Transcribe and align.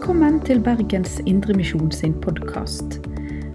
Velkommen 0.00 0.38
til 0.40 0.62
Bergens 0.64 1.18
Indremisjon 1.28 1.90
sin 1.92 2.14
podkast. 2.24 2.94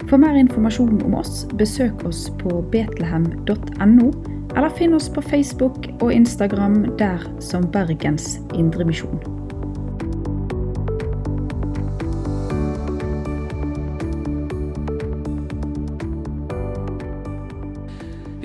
For 0.06 0.14
mer 0.22 0.36
informasjon 0.38 1.00
om 1.02 1.16
oss, 1.18 1.40
besøk 1.58 2.04
oss 2.06 2.20
på 2.38 2.60
betlehem.no, 2.70 4.10
eller 4.54 4.76
finn 4.78 4.94
oss 4.94 5.08
på 5.10 5.24
Facebook 5.26 5.88
og 5.96 6.12
Instagram 6.14 6.76
der 7.00 7.24
som 7.42 7.66
Bergens 7.74 8.36
Indremisjon. 8.54 9.18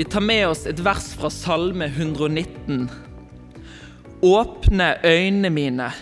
Vi 0.02 0.10
tar 0.10 0.26
med 0.26 0.48
oss 0.48 0.66
et 0.66 0.82
vers 0.82 1.12
fra 1.22 1.30
Salme 1.30 1.92
119. 1.94 2.90
Åpne 4.26 4.92
øynene 5.06 5.54
mine, 5.54 5.94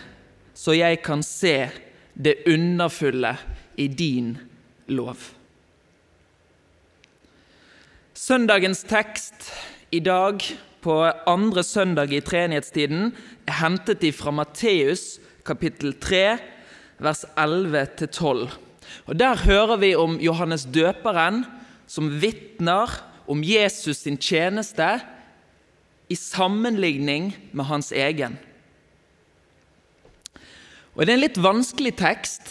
så 0.55 0.79
jeg 0.79 1.03
kan 1.03 1.27
se 1.27 1.67
det 2.23 2.35
underfulle 2.47 3.37
i 3.77 3.87
din 3.87 4.37
lov. 4.87 5.17
Søndagens 8.13 8.83
tekst 8.83 9.53
i 9.91 9.99
dag, 10.03 10.43
på 10.81 10.95
andre 11.27 11.63
søndag 11.63 12.11
i 12.11 12.19
treenighetstiden, 12.23 13.13
er 13.47 13.55
hentet 13.61 14.03
fra 14.15 14.31
Matteus 14.31 15.19
kapittel 15.47 15.95
3, 15.99 16.37
vers 16.99 17.23
11-12. 17.35 18.51
Og 19.05 19.19
Der 19.19 19.37
hører 19.45 19.77
vi 19.77 19.95
om 19.95 20.19
Johannes 20.19 20.65
døperen 20.65 21.45
som 21.87 22.11
vitner 22.21 22.91
om 23.27 23.43
Jesus 23.43 24.03
sin 24.03 24.17
tjeneste 24.17 24.99
i 26.09 26.15
sammenligning 26.15 27.33
med 27.51 27.65
hans 27.65 27.91
egen. 27.91 28.37
Og 30.99 31.05
Det 31.05 31.13
er 31.13 31.15
en 31.15 31.23
litt 31.23 31.37
vanskelig 31.39 31.93
tekst. 31.95 32.49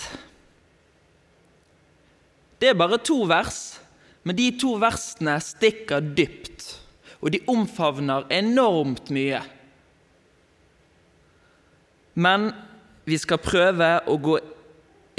Det 2.56 2.70
er 2.70 2.78
bare 2.80 2.96
to 3.04 3.20
vers, 3.28 3.76
men 4.24 4.38
de 4.38 4.46
to 4.56 4.70
versene 4.80 5.34
stikker 5.44 6.00
dypt, 6.16 6.64
og 7.20 7.34
de 7.34 7.42
omfavner 7.44 8.24
enormt 8.32 9.12
mye. 9.12 9.42
Men 12.16 12.48
vi 13.04 13.18
skal 13.20 13.42
prøve 13.44 13.90
å 14.08 14.16
gå 14.16 14.38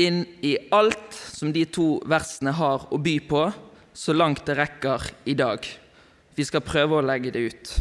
inn 0.01 0.23
i 0.41 0.55
alt 0.73 1.13
som 1.13 1.53
de 1.53 1.67
to 1.69 1.99
versene 2.09 2.55
har 2.57 2.89
å 2.89 2.97
by 2.97 3.15
på, 3.29 3.45
så 3.93 4.17
langt 4.17 4.41
det 4.49 4.57
rekker 4.57 5.05
i 5.29 5.37
dag. 5.37 5.61
Vi 6.33 6.49
skal 6.49 6.65
prøve 6.65 6.97
å 6.97 7.05
legge 7.05 7.35
det 7.35 7.45
ut. 7.45 7.77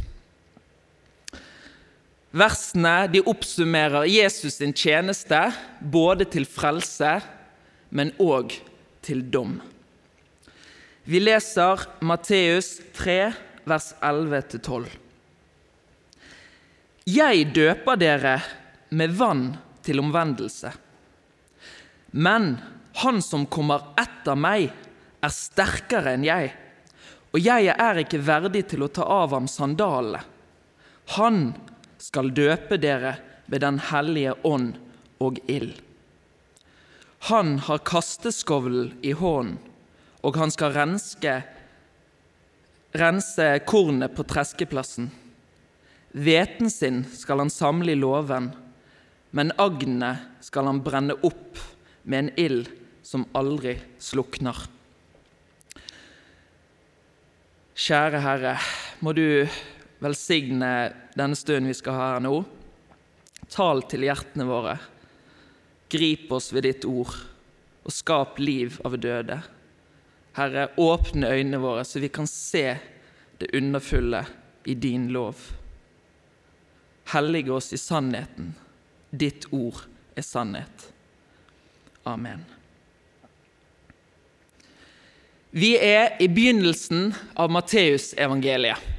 Versene 2.30 3.08
de 3.08 3.22
oppsummerer 3.24 4.04
Jesus 4.10 4.58
sin 4.60 4.74
tjeneste 4.76 5.38
både 5.80 6.26
til 6.28 6.44
frelse, 6.44 7.18
men 7.88 8.12
òg 8.20 8.52
til 9.04 9.22
dom. 9.32 9.56
Vi 11.08 11.22
leser 11.22 11.86
Matteus 12.04 12.74
3, 12.98 13.20
vers 13.64 13.94
11-12. 14.04 14.90
Jeg 17.08 17.46
døper 17.56 17.96
dere 17.96 18.34
med 18.92 19.14
vann 19.16 19.46
til 19.80 20.02
omvendelse. 20.02 20.74
Men 22.12 22.58
han 23.00 23.22
som 23.24 23.46
kommer 23.48 23.94
etter 23.96 24.36
meg, 24.36 24.68
er 25.18 25.32
sterkere 25.32 26.12
enn 26.14 26.26
jeg, 26.28 26.52
og 27.32 27.40
jeg 27.40 27.72
er 27.72 28.02
ikke 28.04 28.20
verdig 28.22 28.66
til 28.70 28.84
å 28.84 28.90
ta 28.92 29.06
av 29.08 29.32
ham 29.34 29.48
sandalene. 29.50 30.20
Han 31.16 31.40
skal 31.98 32.32
døpe 32.34 32.78
dere 32.80 33.16
ved 33.46 33.62
Den 33.64 33.78
hellige 33.90 34.34
ånd 34.44 34.74
og 35.20 35.38
ild. 35.48 35.74
Han 37.30 37.58
har 37.66 37.82
kasteskovlen 37.82 38.92
i 39.02 39.12
hånden, 39.12 39.58
og 40.22 40.36
han 40.38 40.50
skal 40.54 40.74
renske, 40.74 41.40
rense 42.94 43.46
kornet 43.66 44.14
på 44.14 44.24
treskeplassen. 44.26 45.10
Hveten 46.14 46.70
sin 46.70 47.02
skal 47.14 47.42
han 47.42 47.50
samle 47.52 47.92
i 47.92 47.98
låven, 47.98 48.50
men 49.30 49.52
agnet 49.60 50.24
skal 50.44 50.70
han 50.70 50.82
brenne 50.82 51.18
opp 51.26 51.58
med 52.02 52.18
en 52.18 52.30
ild 52.40 52.70
som 53.04 53.26
aldri 53.36 53.76
slukner. 54.02 54.56
Kjære 57.78 58.22
Herre, 58.24 58.54
må 59.04 59.12
du 59.14 59.46
velsigne 60.02 60.72
denne 61.18 61.36
stunden 61.38 61.70
vi 61.70 61.76
skal 61.76 61.96
ha 61.96 62.08
her 62.14 62.24
nå. 62.24 62.34
Tal 63.50 63.82
til 63.88 64.06
hjertene 64.06 64.46
våre. 64.48 64.76
Grip 65.88 66.32
oss 66.36 66.50
ved 66.52 66.66
ditt 66.68 66.84
ord, 66.88 67.14
og 67.84 67.94
skap 67.94 68.40
liv 68.42 68.76
av 68.84 68.98
døde. 69.00 69.38
Herre, 70.36 70.68
åpne 70.76 71.30
øynene 71.32 71.60
våre, 71.62 71.86
så 71.88 72.02
vi 72.02 72.10
kan 72.12 72.28
se 72.28 72.76
det 73.40 73.48
underfulle 73.56 74.20
i 74.68 74.74
din 74.74 75.08
lov. 75.14 75.40
Hellige 77.14 77.54
oss 77.56 77.72
i 77.72 77.80
sannheten. 77.80 78.52
Ditt 79.10 79.48
ord 79.50 79.80
er 80.18 80.26
sannhet. 80.26 80.90
Amen. 82.04 82.44
Vi 85.50 85.72
er 85.80 86.18
i 86.20 86.28
begynnelsen 86.28 87.14
av 87.40 87.48
Matteusevangeliet. 87.50 88.97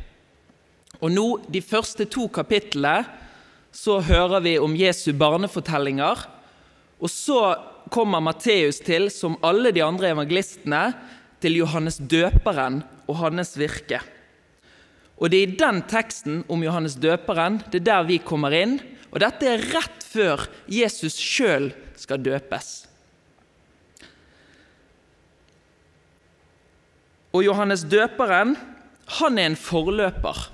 Og 0.99 1.13
nå, 1.13 1.25
de 1.47 1.61
første 1.63 2.07
to 2.11 2.27
kapitlene, 2.33 3.07
så 3.71 3.99
hører 4.03 4.41
vi 4.43 4.57
om 4.59 4.75
Jesu 4.75 5.11
barnefortellinger. 5.15 6.25
Og 6.99 7.11
så 7.11 7.39
kommer 7.93 8.23
Matteus 8.23 8.81
til, 8.83 9.07
som 9.13 9.37
alle 9.45 9.71
de 9.75 9.83
andre 9.85 10.11
evangelistene, 10.11 10.83
til 11.39 11.55
Johannes 11.61 12.01
døperen 12.11 12.81
og 13.07 13.21
hans 13.21 13.53
virke. 13.55 14.01
Og 15.19 15.31
det 15.31 15.39
er 15.39 15.47
i 15.47 15.57
den 15.59 15.81
teksten 15.87 16.41
om 16.51 16.63
Johannes 16.63 16.97
døperen 16.99 17.61
det 17.71 17.81
er 17.81 17.87
der 17.87 18.07
vi 18.07 18.19
kommer 18.23 18.55
inn. 18.55 18.77
Og 19.11 19.21
dette 19.23 19.47
er 19.47 19.63
rett 19.71 20.03
før 20.03 20.45
Jesus 20.67 21.15
sjøl 21.15 21.71
skal 21.99 22.21
døpes. 22.23 22.69
Og 27.35 27.43
Johannes 27.45 27.83
døperen, 27.85 28.55
han 29.19 29.37
er 29.37 29.51
en 29.51 29.59
forløper. 29.59 30.47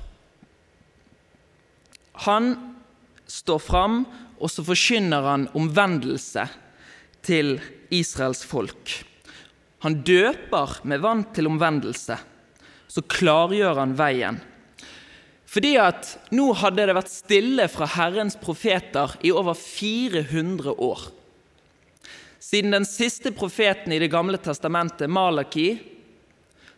Han 2.24 2.54
står 3.28 3.60
fram, 3.60 4.04
og 4.40 4.52
så 4.52 4.64
forkynner 4.66 5.26
han 5.26 5.50
omvendelse 5.58 6.48
til 7.26 7.58
Israels 7.94 8.44
folk. 8.48 8.94
Han 9.86 10.00
døper 10.06 10.80
med 10.88 11.04
vann 11.04 11.24
til 11.36 11.50
omvendelse. 11.50 12.18
Så 12.88 13.04
klargjør 13.12 13.82
han 13.82 13.96
veien. 13.98 14.40
Fordi 15.46 15.76
at 15.80 16.10
nå 16.36 16.50
hadde 16.58 16.88
det 16.88 16.96
vært 16.98 17.12
stille 17.12 17.68
fra 17.72 17.88
Herrens 17.94 18.38
profeter 18.40 19.14
i 19.24 19.32
over 19.32 19.56
400 19.56 20.74
år. 20.74 21.06
Siden 22.42 22.76
den 22.76 22.86
siste 22.86 23.32
profeten 23.34 23.94
i 23.94 24.00
Det 24.00 24.12
gamle 24.12 24.38
testamentet, 24.38 25.10
Malaki, 25.10 25.78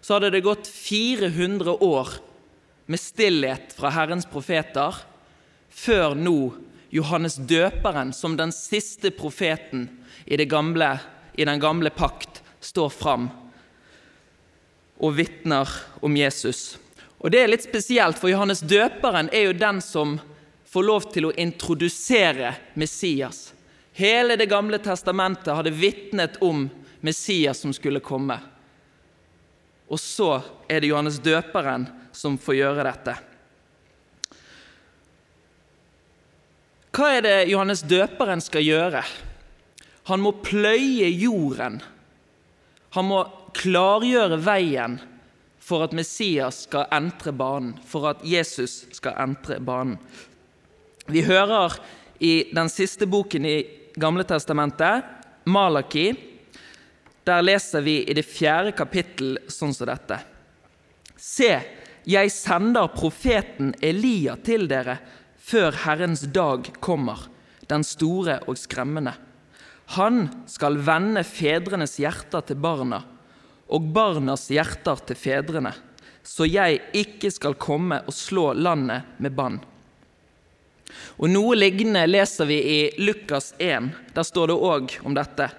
så 0.01 0.17
hadde 0.17 0.31
det 0.35 0.45
gått 0.45 0.67
400 0.67 1.73
år 1.83 2.13
med 2.87 3.01
stillhet 3.01 3.73
fra 3.75 3.91
Herrens 3.91 4.27
profeter, 4.29 4.95
før 5.77 6.15
nå 6.17 6.39
Johannes 6.89 7.35
døperen, 7.35 8.13
som 8.13 8.37
den 8.37 8.52
siste 8.55 9.11
profeten 9.11 9.87
i, 10.25 10.37
gamle, 10.46 10.97
i 11.35 11.46
den 11.46 11.59
gamle 11.59 11.91
pakt, 11.93 12.41
står 12.59 12.90
fram 12.90 13.28
og 14.97 15.13
vitner 15.13 15.69
om 16.02 16.16
Jesus. 16.17 16.78
Og 17.22 17.31
Det 17.31 17.43
er 17.43 17.52
litt 17.52 17.66
spesielt, 17.66 18.17
for 18.17 18.31
Johannes 18.31 18.63
døperen 18.66 19.29
er 19.34 19.49
jo 19.49 19.57
den 19.57 19.81
som 19.84 20.17
får 20.67 20.85
lov 20.85 21.07
til 21.13 21.29
å 21.29 21.35
introdusere 21.37 22.55
Messias. 22.73 23.53
Hele 23.93 24.37
Det 24.37 24.49
gamle 24.49 24.79
testamentet 24.81 25.53
hadde 25.53 25.73
vitnet 25.73 26.41
om 26.41 26.67
Messias 27.02 27.61
som 27.61 27.73
skulle 27.73 28.02
komme. 28.02 28.40
Og 29.87 29.99
så 30.02 30.41
er 30.67 30.81
det 30.81 30.90
Johannes 30.90 31.22
døperen 31.23 31.87
som 32.11 32.37
får 32.37 32.55
gjøre 32.55 32.85
dette. 32.90 33.16
Hva 36.97 37.11
er 37.14 37.22
det 37.22 37.35
Johannes 37.52 37.84
døperen 37.85 38.41
skal 38.41 38.64
gjøre? 38.66 39.03
Han 40.09 40.22
må 40.23 40.32
pløye 40.41 41.11
jorden. 41.14 41.76
Han 42.97 43.05
må 43.05 43.20
klargjøre 43.53 44.40
veien 44.41 44.96
for 45.61 45.85
at 45.85 45.94
Messias 45.94 46.64
skal 46.66 46.88
entre 46.96 47.35
banen, 47.38 47.76
for 47.85 48.08
at 48.09 48.23
Jesus 48.26 48.88
skal 48.97 49.14
entre 49.28 49.59
banen. 49.61 49.99
Vi 51.05 51.22
hører 51.28 51.76
i 52.17 52.47
den 52.49 52.72
siste 52.73 53.05
boken 53.05 53.46
i 53.46 53.58
Gamle 53.97 54.26
testamentet, 54.26 55.05
Malaki, 55.46 56.08
der 57.29 57.46
leser 57.46 57.85
vi 57.85 58.00
i 58.09 58.16
det 58.17 58.26
fjerde 58.26 58.73
kapittel 58.78 59.38
sånn 59.53 59.73
som 59.73 59.90
dette. 59.90 60.17
Se, 61.14 61.53
jeg 62.09 62.34
sender 62.34 62.90
profeten 62.93 63.76
Elia 63.85 64.38
til 64.41 64.66
dere 64.70 64.97
før 65.47 65.76
Herrens 65.85 66.26
dag 66.35 66.67
kommer, 66.84 67.28
den 67.72 67.85
store 67.88 68.41
og 68.47 68.59
skremmende. 68.59 69.14
Han 69.96 70.28
skal 70.52 70.79
vende 70.84 71.23
fedrenes 71.23 71.96
hjerter 72.02 72.44
til 72.49 72.59
barna 72.59 73.03
og 73.72 73.88
barnas 73.96 74.47
hjerter 74.52 74.99
til 75.08 75.20
fedrene, 75.20 75.72
så 76.23 76.47
jeg 76.47 76.82
ikke 76.96 77.32
skal 77.32 77.55
komme 77.59 78.02
og 78.03 78.16
slå 78.16 78.52
landet 78.55 79.20
med 79.23 79.35
bann. 79.35 79.61
Og 81.20 81.32
Noe 81.32 81.55
lignende 81.55 82.03
leser 82.08 82.47
vi 82.47 82.59
i 82.59 82.79
Lukas 83.00 83.53
1. 83.59 83.91
Der 84.16 84.28
står 84.28 84.52
det 84.52 84.59
òg 84.59 85.00
om 85.08 85.16
dette, 85.16 85.50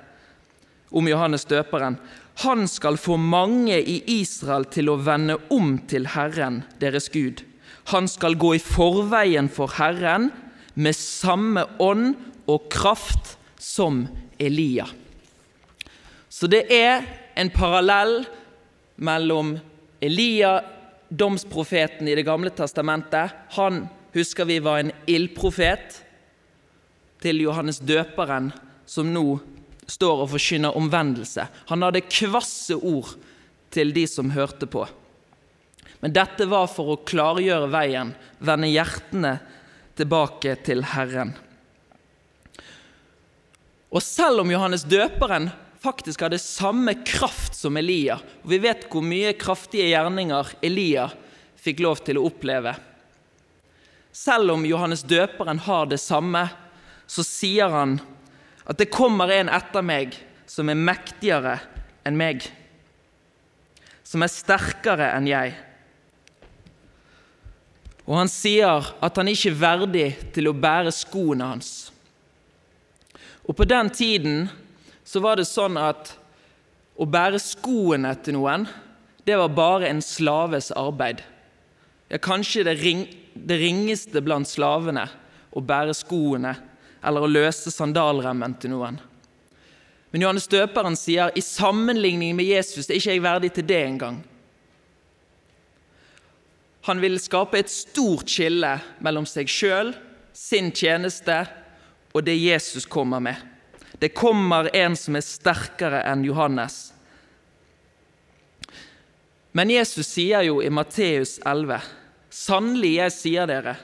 om 0.88 1.08
Johannes 1.08 1.49
døperen. 1.49 1.99
Han 2.44 2.69
skal 2.70 3.00
få 3.00 3.17
mange 3.20 3.81
i 3.81 3.99
Israel 4.20 4.69
til 4.73 4.93
å 4.93 5.00
vende 5.00 5.41
om 5.52 5.76
til 5.88 6.08
Herren, 6.14 6.62
deres 6.81 7.08
Gud. 7.12 7.47
Han 7.88 8.08
skal 8.08 8.37
gå 8.37 8.55
i 8.56 8.62
forveien 8.62 9.49
for 9.52 9.73
Herren 9.79 10.29
med 10.76 10.96
samme 10.96 11.64
ånd 11.81 12.12
og 12.49 12.69
kraft 12.73 13.37
som 13.58 14.05
Elia. 14.38 14.87
Så 16.29 16.46
det 16.50 16.67
er 16.73 17.06
en 17.38 17.50
parallell 17.50 18.20
mellom 19.00 19.56
Elia, 20.05 20.58
domsprofeten 21.08 22.08
i 22.08 22.14
Det 22.14 22.26
gamle 22.26 22.50
testamentet. 22.50 23.32
Han 23.56 23.87
husker 24.12 24.44
vi 24.44 24.58
var 24.61 24.82
en 24.82 24.93
ildprofet 25.06 26.02
til 27.23 27.41
Johannes 27.41 27.81
døperen, 27.81 28.52
som 28.87 29.08
nå 29.12 29.38
står 29.88 30.25
og 30.25 30.32
forkynner 30.34 30.76
omvendelse. 30.76 31.49
Han 31.73 31.82
hadde 31.82 32.05
kvasse 32.05 32.76
ord 32.76 33.17
til 33.73 33.93
de 33.96 34.05
som 34.06 34.31
hørte 34.31 34.69
på. 34.69 34.84
Men 36.00 36.14
dette 36.14 36.46
var 36.46 36.68
for 36.70 36.94
å 36.94 37.00
klargjøre 37.08 37.70
veien, 37.72 38.12
vende 38.38 38.70
hjertene 38.70 39.38
tilbake 39.98 40.54
til 40.66 40.84
Herren. 40.94 41.32
Og 43.88 44.04
selv 44.04 44.44
om 44.44 44.52
Johannes 44.52 44.84
døperen 44.86 45.48
faktisk 45.82 46.22
hadde 46.26 46.40
samme 46.42 46.94
kraft 47.06 47.56
som 47.56 47.78
Elia, 47.78 48.18
og 48.42 48.52
vi 48.52 48.60
vet 48.62 48.86
hvor 48.92 49.04
mye 49.06 49.32
kraftige 49.38 49.88
gjerninger 49.90 50.52
Elia 50.66 51.08
fikk 51.58 51.82
lov 51.82 52.02
til 52.06 52.18
å 52.20 52.28
oppleve 52.28 52.76
Selv 54.14 54.50
om 54.54 54.64
Johannes 54.66 55.04
døperen 55.06 55.60
har 55.62 55.86
det 55.86 56.00
samme, 56.02 56.48
så 57.06 57.22
sier 57.22 57.70
han 57.70 57.98
at 58.66 58.80
det 58.80 58.90
kommer 58.90 59.30
en 59.30 59.50
etter 59.52 59.84
meg 59.84 60.16
som 60.48 60.68
er 60.72 60.80
mektigere 60.80 61.58
enn 62.08 62.18
meg, 62.18 62.42
som 64.02 64.24
er 64.24 64.32
sterkere 64.32 65.12
enn 65.14 65.28
jeg. 65.28 65.54
Og 68.08 68.16
han 68.16 68.31
sier 68.32 68.88
at 69.05 69.20
han 69.20 69.28
ikke 69.28 69.52
er 69.52 69.60
verdig 69.60 70.06
til 70.32 70.49
å 70.49 70.56
bære 70.56 70.93
skoene 70.96 71.50
hans. 71.50 71.72
Og 73.44 73.56
på 73.56 73.66
den 73.69 73.90
tiden 73.93 74.46
så 75.05 75.20
var 75.25 75.37
det 75.37 75.49
sånn 75.49 75.76
at 75.81 76.14
å 76.99 77.06
bære 77.08 77.40
skoene 77.40 78.14
til 78.25 78.38
noen, 78.38 78.64
det 79.28 79.37
var 79.37 79.52
bare 79.52 79.90
en 79.90 80.00
slaves 80.05 80.70
arbeid. 80.72 81.20
Ja, 82.08 82.16
kanskje 82.16 82.64
det, 82.64 82.78
ring, 82.81 83.05
det 83.37 83.60
ringeste 83.60 84.22
blant 84.25 84.49
slavene 84.49 85.05
å 85.52 85.60
bære 85.60 85.93
skoene 85.96 86.55
eller 87.05 87.25
å 87.25 87.31
løse 87.31 87.70
sandalremmen 87.72 88.56
til 88.60 88.72
noen. 88.72 88.96
Men 90.08 90.25
Johannes 90.25 90.49
døperen 90.49 90.96
sier 90.96 91.34
i 91.37 91.44
sammenligning 91.44 92.32
med 92.37 92.49
Jesus 92.49 92.88
er 92.88 92.96
ikke 92.96 93.12
jeg 93.12 93.25
verdig 93.25 93.52
til 93.52 93.69
det 93.69 93.82
engang. 93.84 94.22
Han 96.88 97.02
vil 97.05 97.19
skape 97.20 97.58
et 97.61 97.69
stort 97.69 98.31
skille 98.32 98.70
mellom 99.05 99.26
seg 99.29 99.50
sjøl, 99.52 99.90
sin 100.32 100.70
tjeneste 100.73 101.43
og 102.17 102.23
det 102.25 102.37
Jesus 102.38 102.87
kommer 102.88 103.20
med. 103.20 103.37
Det 104.00 104.14
kommer 104.17 104.70
en 104.73 104.96
som 104.96 105.19
er 105.19 105.26
sterkere 105.26 106.00
enn 106.08 106.25
Johannes. 106.25 106.79
Men 109.52 109.69
Jesus 109.75 110.08
sier 110.14 110.46
jo 110.46 110.62
i 110.64 110.70
Matteus 110.73 111.37
11.: 111.44 111.76
Sannelig, 112.31 112.94
jeg 113.02 113.17
sier 113.19 113.50
dere, 113.50 113.75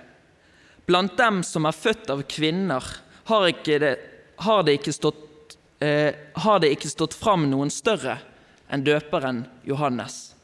blant 0.89 1.17
dem 1.19 1.43
som 1.45 1.69
er 1.69 1.77
født 1.77 2.09
av 2.15 2.23
kvinner, 2.31 2.85
har, 3.29 3.49
det, 3.67 3.97
har, 4.37 4.63
det, 4.65 4.79
ikke 4.79 4.97
stått, 4.97 5.59
eh, 5.85 6.15
har 6.41 6.61
det 6.65 6.73
ikke 6.73 6.93
stått 6.93 7.17
fram 7.21 7.51
noen 7.51 7.73
større 7.73 8.17
enn 8.73 8.85
døperen 8.87 9.45
Johannes. 9.69 10.35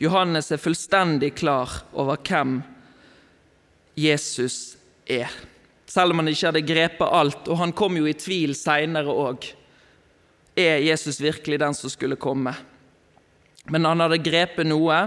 Johannes 0.00 0.48
er 0.52 0.62
fullstendig 0.62 1.34
klar 1.36 1.82
over 1.92 2.16
hvem 2.24 2.58
Jesus 4.00 4.78
er 5.04 5.28
selv 5.90 6.14
om 6.14 6.20
han 6.22 6.30
ikke 6.30 6.46
hadde 6.46 6.66
grepet 6.66 7.14
alt, 7.18 7.48
og 7.50 7.58
han 7.58 7.72
kom 7.74 7.96
jo 7.98 8.06
i 8.06 8.14
tvil 8.14 8.54
seinere 8.54 9.10
òg. 9.10 9.48
Er 10.54 10.78
Jesus 10.84 11.18
virkelig 11.22 11.58
den 11.58 11.74
som 11.74 11.90
skulle 11.90 12.18
komme? 12.20 12.52
Men 13.70 13.88
han 13.88 14.02
hadde 14.04 14.20
grepet 14.22 14.68
noe, 14.70 15.00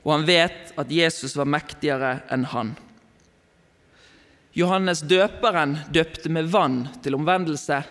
og 0.00 0.10
han 0.14 0.24
vet 0.28 0.72
at 0.80 0.92
Jesus 0.92 1.36
var 1.36 1.48
mektigere 1.52 2.16
enn 2.32 2.48
han. 2.48 2.72
Johannes 4.56 5.02
døperen 5.04 5.76
døpte 5.92 6.32
med 6.32 6.48
vann 6.48 6.84
til 7.04 7.18
omvendelse, 7.18 7.82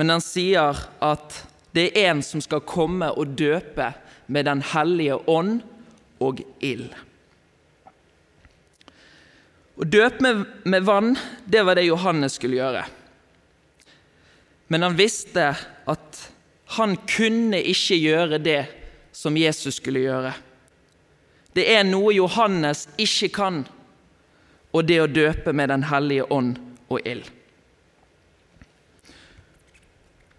men 0.00 0.14
han 0.14 0.24
sier 0.24 0.78
at 1.04 1.40
det 1.76 1.90
er 1.90 2.14
en 2.14 2.24
som 2.24 2.40
skal 2.40 2.64
komme 2.64 3.10
og 3.12 3.36
døpe 3.36 3.90
med 4.30 4.46
Den 4.46 4.62
hellige 4.62 5.16
ånd 5.26 5.60
og 6.22 6.42
ild. 6.62 6.92
Å 9.80 9.86
døpe 9.88 10.22
med, 10.22 10.44
med 10.68 10.84
vann, 10.86 11.14
det 11.44 11.64
var 11.66 11.78
det 11.78 11.88
Johannes 11.88 12.36
skulle 12.38 12.60
gjøre. 12.60 12.84
Men 14.70 14.86
han 14.86 14.98
visste 14.98 15.48
at 15.90 16.20
han 16.76 16.94
kunne 17.10 17.58
ikke 17.72 17.98
gjøre 17.98 18.38
det 18.38 18.60
som 19.16 19.34
Jesus 19.34 19.80
skulle 19.80 20.04
gjøre. 20.04 20.34
Det 21.56 21.64
er 21.72 21.82
noe 21.88 22.12
Johannes 22.14 22.86
ikke 23.00 23.32
kan, 23.34 23.64
og 24.70 24.86
det 24.86 25.00
å 25.02 25.10
døpe 25.10 25.50
med 25.56 25.72
Den 25.72 25.88
hellige 25.90 26.28
ånd 26.30 26.60
og 26.86 27.00
ild. 27.02 27.26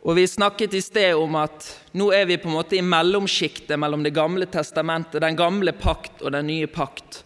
Og 0.01 0.15
Vi 0.15 0.27
snakket 0.27 0.73
i 0.73 0.81
sted 0.81 1.13
om 1.13 1.35
at 1.37 1.67
nå 1.93 2.07
er 2.15 2.25
vi 2.25 2.39
på 2.41 2.49
en 2.49 2.57
måte 2.57 2.77
i 2.77 2.81
mellomsjiktet 2.81 3.77
mellom 3.79 4.03
Det 4.03 4.13
gamle 4.15 4.47
testamentet, 4.49 5.21
den 5.21 5.37
gamle 5.37 5.71
pakt 5.77 6.23
og 6.25 6.33
den 6.33 6.47
nye 6.49 6.67
pakt. 6.67 7.23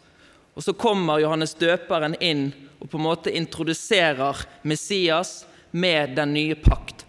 Og 0.56 0.64
så 0.64 0.74
kommer 0.76 1.22
Johannes 1.24 1.56
døperen 1.56 2.18
inn 2.20 2.50
og 2.80 2.90
på 2.92 3.00
en 3.00 3.08
måte 3.08 3.32
introduserer 3.32 4.44
Messias 4.68 5.46
med 5.72 6.16
den 6.16 6.34
nye 6.36 6.56
pakt. 6.56 7.06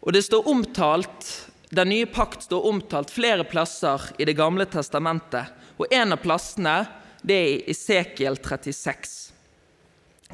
Og 0.00 0.12
det 0.12 0.24
står 0.26 0.48
omtalt, 0.48 1.46
Den 1.70 1.88
nye 1.88 2.06
pakt 2.06 2.42
står 2.42 2.64
omtalt 2.66 3.10
flere 3.14 3.44
plasser 3.44 4.02
i 4.18 4.24
Det 4.24 4.34
gamle 4.34 4.66
testamentet. 4.66 5.46
Og 5.78 5.86
en 5.90 6.12
av 6.12 6.18
plassene 6.18 6.86
det 7.22 7.34
er 7.34 7.46
i 7.46 7.70
Esekiel 7.70 8.36
36. 8.42 9.30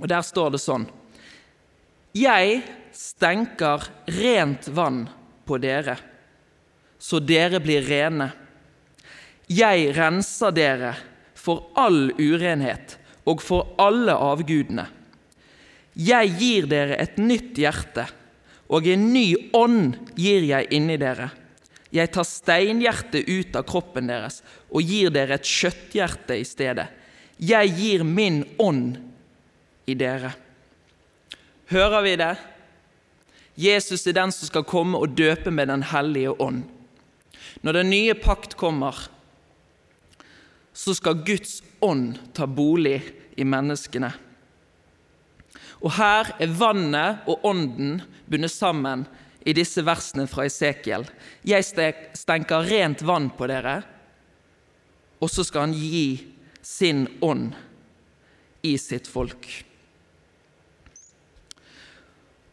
Og 0.00 0.08
der 0.08 0.22
står 0.22 0.50
det 0.54 0.60
sånn 0.64 0.86
Jeg 2.16 2.60
stenker 2.96 3.82
rent 4.08 4.68
vann 4.72 5.02
på 5.44 5.58
dere, 5.60 5.98
så 6.96 7.18
dere 7.20 7.58
blir 7.60 7.84
rene. 7.84 8.30
Jeg 9.52 9.90
renser 9.96 10.54
dere 10.56 10.94
for 11.36 11.74
all 11.76 12.14
urenhet 12.16 12.96
og 13.28 13.42
for 13.44 13.74
alle 13.82 14.14
avgudene. 14.16 14.86
Jeg 15.96 16.32
gir 16.40 16.70
dere 16.70 16.96
et 17.02 17.20
nytt 17.20 17.58
hjerte, 17.60 18.06
og 18.72 18.88
en 18.88 19.10
ny 19.12 19.26
ånd 19.56 19.98
gir 20.16 20.46
jeg 20.46 20.70
inni 20.78 20.96
dere. 21.00 21.28
Jeg 21.92 22.14
tar 22.16 22.26
steinhjertet 22.28 23.28
ut 23.28 23.60
av 23.60 23.68
kroppen 23.68 24.08
deres 24.08 24.40
og 24.70 24.88
gir 24.88 25.12
dere 25.12 25.36
et 25.36 25.52
kjøtthjerte 25.52 26.40
i 26.40 26.48
stedet. 26.48 26.88
Jeg 27.36 27.76
gir 27.76 28.08
min 28.08 28.42
ånd 28.56 28.96
i 29.84 29.94
dere. 29.94 30.32
Hører 31.66 32.02
vi 32.06 32.14
det? 32.20 32.34
Jesus 33.58 34.06
er 34.06 34.14
den 34.14 34.30
som 34.34 34.46
skal 34.46 34.66
komme 34.68 34.98
og 35.00 35.16
døpe 35.18 35.50
med 35.50 35.68
Den 35.68 35.82
hellige 35.90 36.36
ånd. 36.38 36.62
Når 37.62 37.80
den 37.80 37.90
nye 37.90 38.14
pakt 38.14 38.54
kommer, 38.56 38.94
så 40.76 40.94
skal 40.94 41.24
Guds 41.26 41.62
ånd 41.80 42.18
ta 42.36 42.46
bolig 42.46 43.00
i 43.34 43.44
menneskene. 43.44 44.12
Og 45.82 45.96
her 45.96 46.34
er 46.38 46.54
vannet 46.54 47.26
og 47.26 47.44
ånden 47.48 48.00
bundet 48.28 48.52
sammen 48.52 49.06
i 49.46 49.54
disse 49.56 49.82
versene 49.86 50.26
fra 50.30 50.46
Esekiel. 50.46 51.06
Jeg 51.46 51.66
stenker 52.14 52.66
rent 52.68 53.02
vann 53.06 53.30
på 53.34 53.48
dere, 53.50 53.80
og 55.18 55.32
så 55.32 55.42
skal 55.46 55.68
han 55.68 55.76
gi 55.76 56.26
sin 56.62 57.06
ånd 57.24 57.54
i 58.66 58.76
sitt 58.78 59.08
folk. 59.08 59.65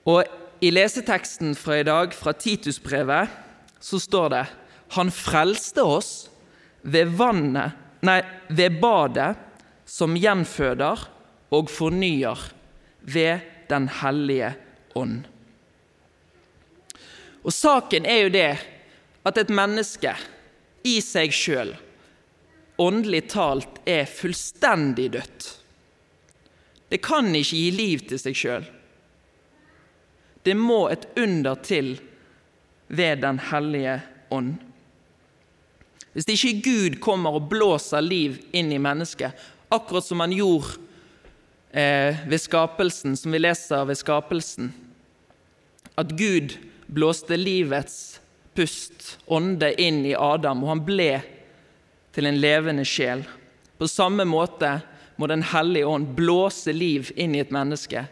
Og 0.10 0.24
i 0.64 0.72
leseteksten 0.72 1.56
fra 1.60 1.80
i 1.80 1.88
dag, 1.88 2.14
fra 2.16 2.34
Titusbrevet, 2.34 3.32
så 3.80 4.00
står 4.00 4.30
det 4.34 4.44
Han 4.96 5.12
frelste 5.12 5.84
oss 5.84 6.12
ved 6.82 7.16
vannet 7.18 7.80
nei, 8.04 8.22
ved 8.48 8.80
badet 8.82 9.34
som 9.88 10.16
gjenføder 10.20 11.08
og 11.54 11.72
fornyer 11.72 12.40
ved 13.02 13.50
Den 13.70 13.88
hellige 14.02 14.54
ånd. 15.00 15.24
Og 17.44 17.52
saken 17.52 18.06
er 18.08 18.22
jo 18.26 18.32
det 18.32 18.52
at 19.24 19.40
et 19.40 19.52
menneske 19.52 20.14
i 20.88 21.00
seg 21.04 21.32
sjøl, 21.36 21.74
åndelig 22.80 23.26
talt, 23.32 23.80
er 23.88 24.08
fullstendig 24.08 25.10
dødt. 25.16 25.50
Det 26.92 27.00
kan 27.04 27.32
ikke 27.36 27.58
gi 27.58 27.70
liv 27.74 28.04
til 28.10 28.20
seg 28.22 28.38
sjøl. 28.38 28.66
Det 30.44 30.56
må 30.60 30.88
et 30.92 31.08
under 31.18 31.56
til 31.64 31.96
ved 32.88 33.22
Den 33.24 33.40
hellige 33.40 34.02
ånd. 34.30 34.56
Hvis 36.14 36.28
ikke 36.30 36.62
Gud 36.62 37.00
kommer 37.02 37.40
og 37.40 37.48
blåser 37.50 38.04
liv 38.06 38.38
inn 38.54 38.72
i 38.72 38.82
mennesket, 38.82 39.34
akkurat 39.74 40.06
som 40.06 40.22
han 40.22 40.36
gjorde 40.36 40.76
eh, 41.72 42.20
ved 42.30 42.42
skapelsen, 42.42 43.16
som 43.18 43.34
vi 43.34 43.42
leser 43.42 43.88
ved 43.90 43.98
skapelsen, 43.98 44.70
at 45.98 46.14
Gud 46.18 46.58
blåste 46.86 47.38
livets 47.38 48.20
pust, 48.54 49.18
ånde, 49.26 49.72
inn 49.82 50.04
i 50.06 50.14
Adam, 50.14 50.62
og 50.64 50.76
han 50.76 50.86
ble 50.86 51.12
til 52.14 52.30
en 52.30 52.38
levende 52.38 52.86
sjel. 52.86 53.24
På 53.78 53.90
samme 53.90 54.26
måte 54.30 54.80
må 55.18 55.28
Den 55.30 55.44
hellige 55.46 55.86
ånd 55.86 56.16
blåse 56.18 56.74
liv 56.74 57.12
inn 57.16 57.36
i 57.36 57.42
et 57.44 57.52
menneske, 57.54 58.08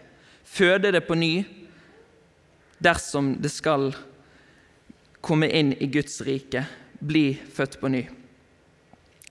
føde 0.46 0.92
det 0.94 1.02
på 1.08 1.16
ny, 1.18 1.42
dersom 2.82 3.36
det 3.42 3.52
skal 3.54 3.92
komme 5.22 5.50
inn 5.54 5.76
i 5.78 5.88
Guds 5.94 6.22
rike, 6.26 6.66
bli 7.00 7.34
født 7.54 7.78
på 7.82 7.92
ny. 7.94 8.02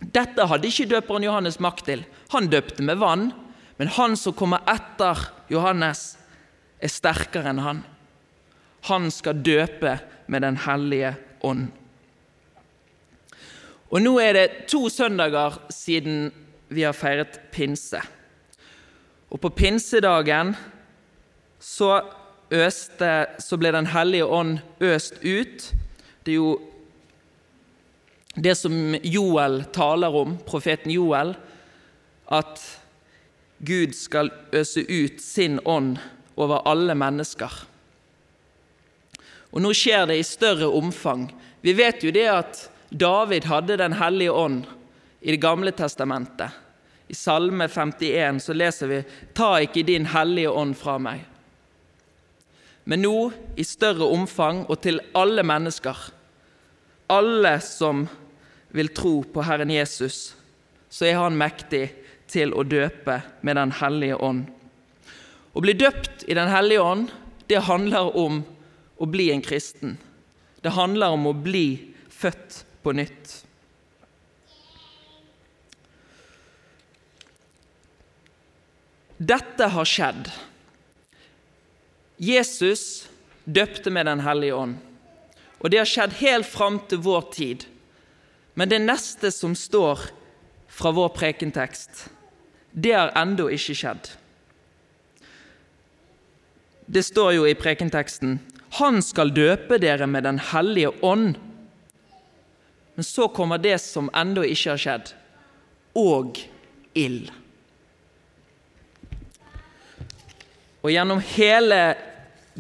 Dette 0.00 0.47
hadde 0.49 0.71
ikke 0.71 0.88
døperen 0.90 1.26
Johannes 1.26 1.59
makt 1.61 1.85
til. 1.90 2.04
Han 2.33 2.49
døpte 2.50 2.85
med 2.87 3.00
vann, 3.02 3.30
men 3.76 3.90
han 3.99 4.16
som 4.16 4.37
kommer 4.37 4.64
etter 4.71 5.28
Johannes, 5.52 6.14
er 6.80 6.88
sterkere 6.88 7.50
enn 7.50 7.61
han. 7.61 7.83
Han 8.88 9.11
skal 9.12 9.42
døpe 9.45 9.99
med 10.33 10.42
Den 10.42 10.57
hellige 10.64 11.11
ånd. 11.45 11.66
Og 13.90 14.00
Nå 14.00 14.14
er 14.23 14.33
det 14.33 14.47
to 14.71 14.87
søndager 14.88 15.59
siden 15.75 16.30
vi 16.71 16.87
har 16.87 16.95
feiret 16.97 17.37
pinse. 17.52 18.00
Og 19.28 19.42
på 19.42 19.50
pinsedagen 19.50 20.54
så 21.61 21.99
øste, 22.50 23.26
så 23.38 23.57
ble 23.57 23.73
Den 23.73 23.87
hellige 23.87 24.25
ånd 24.26 24.59
øst 24.80 25.23
ut. 25.23 25.73
Det 26.25 26.33
er 26.33 26.37
jo 26.37 26.61
det 28.35 28.54
som 28.59 28.95
Joel 29.02 29.64
taler 29.73 30.14
om, 30.14 30.37
profeten 30.47 30.90
Joel, 30.90 31.35
at 32.30 32.61
Gud 33.59 33.92
skal 33.92 34.30
øse 34.52 34.80
ut 34.80 35.21
sin 35.21 35.61
ånd 35.64 35.99
over 36.37 36.62
alle 36.69 36.95
mennesker. 36.95 37.50
Og 39.50 39.62
Nå 39.62 39.73
skjer 39.75 40.07
det 40.07 40.21
i 40.21 40.26
større 40.26 40.71
omfang. 40.71 41.26
Vi 41.61 41.75
vet 41.76 42.04
jo 42.04 42.12
det 42.14 42.28
at 42.30 42.71
David 42.90 43.45
hadde 43.50 43.76
Den 43.76 43.92
hellige 43.92 44.33
ånd 44.33 44.64
i 45.21 45.30
Det 45.30 45.40
gamle 45.42 45.71
testamentet. 45.71 46.50
I 47.09 47.14
Salme 47.14 47.69
51 47.69 48.40
så 48.40 48.54
leser 48.54 48.87
vi 48.87 49.04
'Ta 49.35 49.59
ikke 49.61 49.83
din 49.83 50.07
hellige 50.07 50.50
ånd 50.50 50.76
fra 50.76 50.99
meg' 50.99 51.29
men 52.84 53.02
nå 53.04 53.30
i 53.60 53.64
større 53.66 54.08
omfang 54.08 54.64
og 54.68 54.80
til 54.84 55.00
alle 55.16 55.44
mennesker. 55.46 55.96
Alle 57.10 57.56
som 57.64 58.06
vil 58.75 58.90
tro 58.94 59.20
på 59.26 59.44
Herren 59.44 59.70
Jesus, 59.70 60.34
så 60.90 61.06
er 61.10 61.18
han 61.20 61.38
mektig 61.38 61.88
til 62.30 62.54
å 62.54 62.64
døpe 62.66 63.20
med 63.42 63.58
Den 63.58 63.75
hellige 63.80 64.16
ånd. 64.22 64.46
Å 65.52 65.62
bli 65.62 65.75
døpt 65.75 66.25
i 66.28 66.34
Den 66.38 66.50
hellige 66.50 66.82
ånd, 66.82 67.10
det 67.50 67.66
handler 67.66 68.14
om 68.16 68.42
å 69.00 69.06
bli 69.10 69.30
en 69.32 69.42
kristen. 69.42 69.99
Det 70.62 70.75
handler 70.76 71.16
om 71.16 71.26
å 71.26 71.34
bli 71.34 71.94
født 72.10 72.64
på 72.84 72.94
nytt. 72.94 73.32
Dette 79.20 79.66
har 79.75 79.88
skjedd 79.88 80.30
Jesus 82.21 83.09
døpte 83.45 83.91
med 83.91 84.07
Den 84.07 84.21
hellige 84.21 84.55
ånd. 84.55 84.77
Og 85.61 85.71
det 85.73 85.81
har 85.81 85.89
skjedd 85.89 86.19
helt 86.21 86.49
fram 86.49 86.77
til 86.89 87.00
vår 87.05 87.31
tid. 87.33 87.65
Men 88.55 88.69
det 88.69 88.83
neste 88.85 89.31
som 89.33 89.55
står 89.57 90.03
fra 90.69 90.93
vår 90.93 91.15
prekentekst, 91.17 92.11
det 92.73 92.93
har 92.93 93.12
ennå 93.17 93.49
ikke 93.57 93.77
skjedd. 93.77 94.11
Det 96.91 97.03
står 97.07 97.33
jo 97.39 97.47
i 97.47 97.55
prekenteksten 97.55 98.39
'Han 98.71 99.03
skal 99.03 99.35
døpe 99.35 99.79
dere 99.79 100.07
med 100.07 100.23
Den 100.23 100.39
hellige 100.39 100.91
ånd'. 101.03 101.37
Men 102.95 103.05
så 103.05 103.29
kommer 103.29 103.59
det 103.59 103.81
som 103.81 104.11
ennå 104.15 104.43
ikke 104.43 104.71
har 104.71 104.77
skjedd 104.77 105.15
og 105.95 106.39
ild. 106.95 107.31
Og 110.83 110.91
gjennom 110.91 111.21
hele 111.21 111.97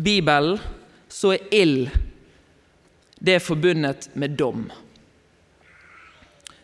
Bibelen 0.00 0.58
så 1.08 1.34
er 1.34 1.50
ild 1.54 1.90
det 3.20 3.36
er 3.36 3.42
forbundet 3.44 4.08
med 4.16 4.36
dom. 4.40 4.70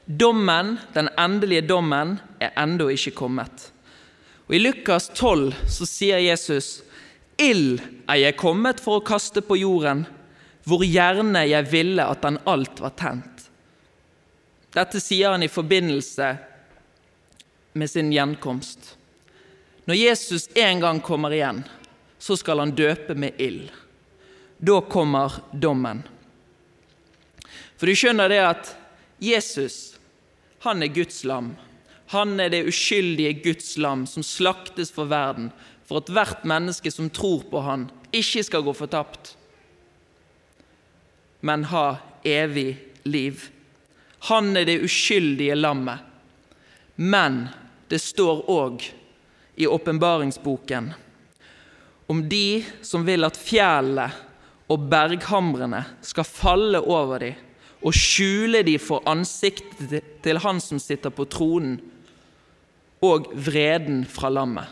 Dommen, 0.07 0.77
den 0.95 1.11
endelige 1.19 1.67
dommen, 1.69 2.17
er 2.41 2.55
ennå 2.57 2.89
ikke 2.95 3.13
kommet. 3.19 3.71
Og 4.47 4.55
I 4.57 4.63
Lukas 4.63 5.11
12 5.13 5.53
så 5.69 5.87
sier 5.89 6.23
Jesus, 6.23 6.83
'Ild 7.37 7.83
er 8.09 8.23
jeg 8.23 8.39
kommet 8.41 8.81
for 8.81 8.97
å 8.97 9.05
kaste 9.05 9.43
på 9.45 9.59
jorden, 9.61 10.07
hvor 10.65 10.81
gjerne 10.81 11.45
jeg 11.45 11.69
ville 11.69 12.07
at 12.07 12.23
den 12.23 12.39
alt 12.47 12.81
var 12.81 12.95
tent.' 12.97 13.51
Dette 14.73 15.01
sier 15.01 15.35
han 15.35 15.43
i 15.43 15.53
forbindelse 15.53 16.37
med 17.75 17.91
sin 17.91 18.13
gjenkomst. 18.13 18.97
Når 19.87 19.95
Jesus 19.95 20.49
en 20.55 20.81
gang 20.81 21.01
kommer 21.01 21.33
igjen, 21.33 21.65
så 22.27 22.35
skal 22.39 22.59
han 22.59 22.75
døpe 22.75 23.15
med 23.15 23.39
ild. 23.39 23.71
Da 24.59 24.81
kommer 24.91 25.39
dommen. 25.53 26.03
For 27.77 27.87
du 27.87 27.95
skjønner 27.95 28.33
det 28.33 28.41
at 28.43 28.73
Jesus, 29.23 29.97
han 30.65 30.83
er 30.83 30.91
Guds 30.91 31.23
lam. 31.29 31.53
Han 32.15 32.35
er 32.41 32.51
det 32.51 32.65
uskyldige 32.67 33.37
Guds 33.45 33.77
lam 33.79 34.07
som 34.11 34.25
slaktes 34.27 34.91
for 34.95 35.11
verden, 35.11 35.53
for 35.87 36.03
at 36.03 36.11
hvert 36.11 36.47
menneske 36.49 36.91
som 36.91 37.13
tror 37.15 37.45
på 37.51 37.63
han, 37.63 37.87
ikke 38.11 38.43
skal 38.47 38.65
gå 38.67 38.75
fortapt, 38.75 39.35
men 41.47 41.67
ha 41.71 41.99
evig 42.27 42.79
liv. 43.07 43.45
Han 44.31 44.57
er 44.57 44.67
det 44.67 44.81
uskyldige 44.83 45.55
lammet. 45.55 46.03
Men 46.97 47.45
det 47.91 48.01
står 48.03 48.47
òg 48.51 48.87
i 49.61 49.67
åpenbaringsboken 49.69 50.95
om 52.07 52.23
de 52.29 52.65
som 52.87 53.05
vil 53.07 53.27
at 53.27 53.39
fjellene 53.39 54.11
og 54.71 54.87
berghamrene 54.91 55.83
skal 56.05 56.27
falle 56.27 56.81
over 56.83 57.23
dem 57.23 57.43
og 57.87 57.95
skjule 57.95 58.63
dem 58.67 58.83
for 58.83 59.05
ansiktet 59.07 60.01
til 60.25 60.41
Han 60.43 60.59
som 60.65 60.81
sitter 60.83 61.13
på 61.15 61.27
tronen, 61.31 61.77
og 63.05 63.29
vreden 63.31 64.01
fra 64.09 64.31
lammet. 64.33 64.67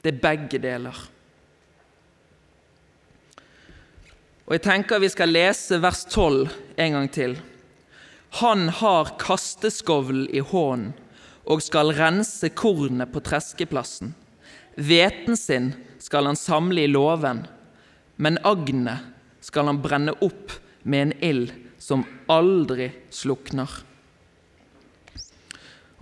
Det 0.00 0.14
er 0.14 0.22
begge 0.22 0.60
deler. 0.62 0.96
Og 4.46 4.54
Jeg 4.54 4.62
tenker 4.64 5.02
vi 5.02 5.10
skal 5.12 5.34
lese 5.34 5.80
vers 5.82 6.04
12 6.06 6.48
en 6.78 6.96
gang 6.96 7.10
til. 7.12 7.36
Han 8.40 8.68
har 8.68 9.16
kasteskovlen 9.20 10.30
i 10.32 10.40
hånden 10.40 10.94
og 11.44 11.60
skal 11.62 11.92
rense 11.98 12.48
kornet 12.54 13.10
på 13.12 13.20
treskeplassen. 13.20 14.14
Hveten 14.76 15.36
sin 15.36 15.72
skal 16.02 16.26
han 16.30 16.38
samle 16.38 16.84
i 16.84 16.90
låven, 16.90 17.44
men 18.16 18.40
agnet 18.46 19.08
skal 19.44 19.68
han 19.68 19.80
brenne 19.82 20.14
opp 20.24 20.54
med 20.82 21.02
en 21.02 21.16
ild 21.24 21.52
som 21.82 22.04
aldri 22.30 22.90
slukner. 23.10 23.70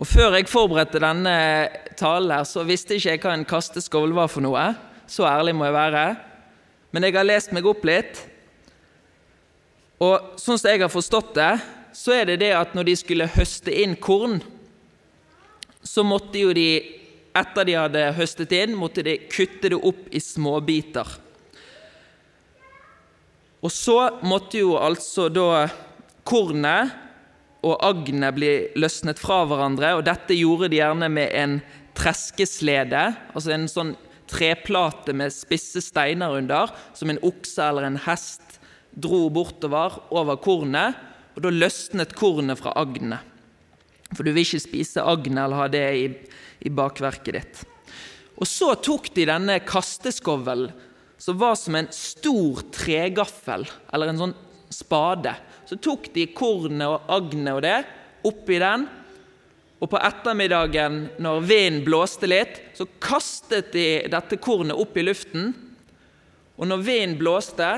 Og 0.00 0.08
Før 0.08 0.38
jeg 0.38 0.48
forberedte 0.48 1.00
denne 1.02 1.34
talen, 1.98 2.32
her, 2.32 2.46
så 2.48 2.64
visste 2.64 2.96
ikke 2.96 3.12
jeg 3.12 3.20
hva 3.20 3.34
en 3.36 3.48
kasteskål 3.48 4.14
var 4.16 4.30
for 4.32 4.44
noe. 4.44 4.70
Så 5.04 5.26
ærlig 5.28 5.52
må 5.56 5.66
jeg 5.66 5.76
være. 5.76 6.04
Men 6.90 7.04
jeg 7.04 7.16
har 7.18 7.26
lest 7.28 7.52
meg 7.52 7.68
opp 7.68 7.84
litt. 7.84 8.22
Og 10.00 10.40
sånn 10.40 10.56
som 10.56 10.70
jeg 10.70 10.80
har 10.80 10.92
forstått 10.92 11.34
det, 11.36 11.50
så 11.92 12.14
er 12.16 12.30
det 12.30 12.38
det 12.40 12.54
at 12.56 12.72
når 12.72 12.88
de 12.88 12.94
skulle 12.96 13.28
høste 13.34 13.74
inn 13.82 13.98
korn, 14.00 14.38
så 15.84 16.04
måtte 16.06 16.40
jo 16.40 16.54
de 16.56 17.00
etter 17.37 17.66
de 17.68 17.76
hadde 17.78 18.06
høstet 18.16 18.52
inn, 18.56 18.76
måtte 18.78 19.04
de 19.06 19.16
kutte 19.30 19.70
det 19.72 19.78
opp 19.78 20.08
i 20.10 20.22
småbiter. 20.22 21.08
Og 23.60 23.72
så 23.72 23.99
måtte 24.25 24.62
jo 24.62 24.75
altså 24.80 25.28
da 25.32 25.66
kornet 26.26 26.94
og 27.66 27.76
agnet 27.84 28.37
bli 28.37 28.52
løsnet 28.80 29.20
fra 29.20 29.42
hverandre, 29.49 29.92
og 29.99 30.06
dette 30.08 30.37
gjorde 30.37 30.70
de 30.72 30.80
gjerne 30.80 31.10
med 31.12 31.34
en 31.37 31.58
treskeslede, 31.99 33.02
altså 33.34 33.52
en 33.52 33.68
sånn 33.68 33.92
treplate 34.30 35.12
med 35.16 35.34
spisse 35.34 35.82
steiner 35.84 36.38
under, 36.38 36.72
som 36.96 37.12
en 37.12 37.20
okse 37.26 37.66
eller 37.66 37.88
en 37.88 38.00
hest 38.06 38.60
dro 38.90 39.26
bortover 39.32 39.99
over 40.14 40.38
kornet, 40.42 40.96
og 41.37 41.44
da 41.44 41.52
løsnet 41.52 42.14
kornet 42.18 42.58
fra 42.58 42.72
agnet. 42.80 43.20
For 44.14 44.26
du 44.26 44.33
vil 44.33 44.45
ikke 44.45 44.62
spise 44.62 45.05
agn 45.07 45.38
eller 45.38 45.62
ha 45.62 45.67
det 45.71 45.87
i, 45.97 46.07
i 46.67 46.73
bakverket 46.75 47.37
ditt. 47.37 47.64
Og 48.40 48.49
så 48.49 48.73
tok 48.81 49.11
de 49.14 49.26
denne 49.29 49.59
kasteskovlen, 49.67 50.71
som 51.21 51.37
var 51.37 51.59
som 51.61 51.76
en 51.76 51.90
stor 51.93 52.62
tregaffel, 52.73 53.67
eller 53.93 54.11
en 54.11 54.23
sånn 54.23 54.38
spade. 54.73 55.35
Så 55.69 55.76
tok 55.76 56.09
de 56.14 56.31
kornet 56.33 56.88
og 56.88 57.11
agnet 57.12 57.52
og 57.52 57.61
det 57.67 57.76
oppi 58.26 58.57
den, 58.61 58.87
og 59.81 59.88
på 59.88 60.00
ettermiddagen, 60.00 61.07
når 61.25 61.45
vinden 61.49 61.85
blåste 61.87 62.29
litt, 62.29 62.59
så 62.76 62.85
kastet 63.00 63.71
de 63.73 63.87
dette 64.12 64.37
kornet 64.40 64.76
opp 64.76 64.97
i 65.00 65.05
luften. 65.07 65.55
Og 66.61 66.69
når 66.69 66.83
vinden 66.85 67.17
blåste, 67.21 67.69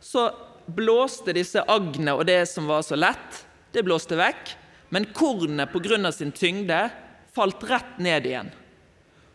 så 0.00 0.30
blåste 0.64 1.34
disse 1.36 1.60
agnet 1.68 2.14
og 2.14 2.24
det 2.28 2.40
som 2.48 2.68
var 2.70 2.86
så 2.86 2.96
lett, 2.96 3.42
det 3.74 3.84
blåste 3.84 4.16
vekk. 4.16 4.54
Men 4.90 5.06
kornet 5.14 5.72
pga. 5.72 6.12
sin 6.12 6.32
tyngde 6.32 6.90
falt 7.32 7.62
rett 7.64 7.98
ned 7.98 8.26
igjen. 8.26 8.50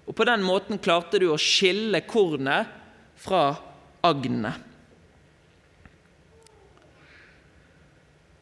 Og 0.06 0.16
På 0.16 0.26
den 0.28 0.44
måten 0.44 0.78
klarte 0.78 1.20
du 1.20 1.30
å 1.32 1.40
skille 1.40 2.02
kornet 2.06 2.68
fra 3.16 3.56
agnene. 4.06 4.54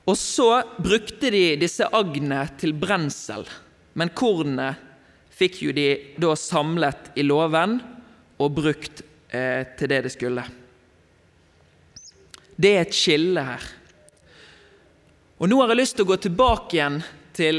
Og 0.03 0.17
så 0.19 0.49
brukte 0.83 1.29
de 1.31 1.53
disse 1.61 1.85
agnene 1.95 2.41
til 2.59 2.73
brensel, 2.75 3.45
men 3.95 4.11
kornene 4.11 4.73
fikk 5.33 5.61
jo 5.63 5.75
de 5.75 5.87
da 6.19 6.33
samlet 6.35 7.13
i 7.15 7.23
låven 7.23 7.77
og 8.43 8.57
brukt 8.57 8.99
eh, 9.31 9.63
til 9.77 9.89
det 9.93 10.01
det 10.03 10.11
skulle. 10.11 10.43
Det 12.59 12.73
er 12.75 12.83
et 12.83 12.97
skille 12.97 13.45
her. 13.47 13.63
Og 15.43 15.49
Nå 15.51 15.57
har 15.59 15.73
jeg 15.73 15.81
lyst 15.81 15.97
til 15.97 16.05
å 16.05 16.07
gå 16.13 16.15
tilbake 16.23 16.77
igjen 16.77 17.01
til 17.35 17.57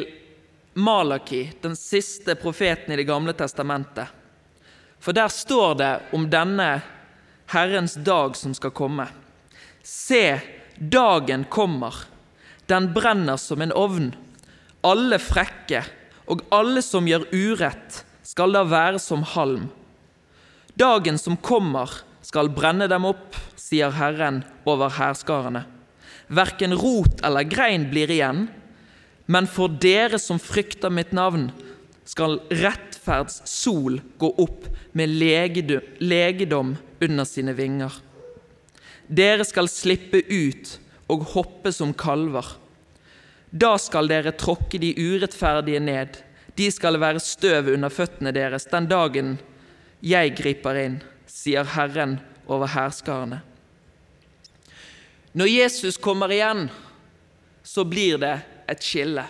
Malaki, 0.81 1.43
den 1.61 1.75
siste 1.77 2.33
profeten 2.41 2.95
i 2.95 2.97
Det 2.97 3.05
gamle 3.05 3.35
testamentet. 3.37 4.09
For 4.97 5.13
der 5.13 5.29
står 5.29 5.75
det 5.77 5.91
om 6.17 6.25
denne 6.33 6.81
Herrens 7.53 7.99
dag 8.01 8.39
som 8.41 8.55
skal 8.57 8.73
komme. 8.73 9.05
Se, 9.85 10.41
dagen 10.81 11.45
kommer 11.45 12.07
den 12.73 12.89
brenner 12.97 13.37
som 13.37 13.61
en 13.61 13.77
ovn. 13.77 14.15
Alle 14.81 15.21
frekke 15.21 15.85
og 16.25 16.41
alle 16.57 16.81
som 16.81 17.05
gjør 17.05 17.29
urett, 17.37 18.01
skal 18.25 18.57
da 18.57 18.65
være 18.65 18.97
som 18.97 19.29
halm. 19.37 19.69
Dagen 20.73 21.21
som 21.21 21.37
kommer, 21.37 21.93
skal 22.25 22.49
brenne 22.49 22.89
dem 22.89 23.05
opp, 23.05 23.37
sier 23.61 23.93
Herren 23.93 24.41
over 24.65 24.89
hærskarene. 24.89 25.67
Verken 26.29 26.75
rot 26.77 27.21
eller 27.25 27.45
grein 27.49 27.89
blir 27.91 28.11
igjen, 28.11 28.47
men 29.27 29.49
for 29.49 29.73
dere 29.81 30.19
som 30.21 30.41
frykter 30.41 30.93
mitt 30.93 31.13
navn, 31.17 31.51
skal 32.05 32.39
rettferds 32.53 33.41
sol 33.49 34.01
gå 34.21 34.29
opp 34.41 34.67
med 34.93 35.09
legedom 35.09 36.75
under 37.01 37.29
sine 37.29 37.55
vinger. 37.57 37.93
Dere 39.09 39.45
skal 39.49 39.69
slippe 39.69 40.21
ut 40.29 40.77
og 41.13 41.25
hoppe 41.35 41.73
som 41.73 41.93
kalver. 41.97 42.45
Da 43.53 43.75
skal 43.81 44.09
dere 44.11 44.35
tråkke 44.37 44.81
de 44.83 44.93
urettferdige 44.97 45.81
ned. 45.81 46.21
De 46.57 46.69
skal 46.73 47.01
være 47.01 47.23
støv 47.23 47.73
under 47.75 47.93
føttene 47.93 48.33
deres 48.35 48.69
den 48.71 48.89
dagen 48.91 49.37
jeg 50.05 50.35
griper 50.37 50.77
inn, 50.77 51.01
sier 51.27 51.65
Herren 51.75 52.19
over 52.45 52.69
hærskarene. 52.69 53.41
Når 55.35 55.51
Jesus 55.51 55.97
kommer 55.99 56.31
igjen, 56.31 56.69
så 57.63 57.85
blir 57.85 58.21
det 58.23 58.37
et 58.71 58.85
skille. 58.85 59.25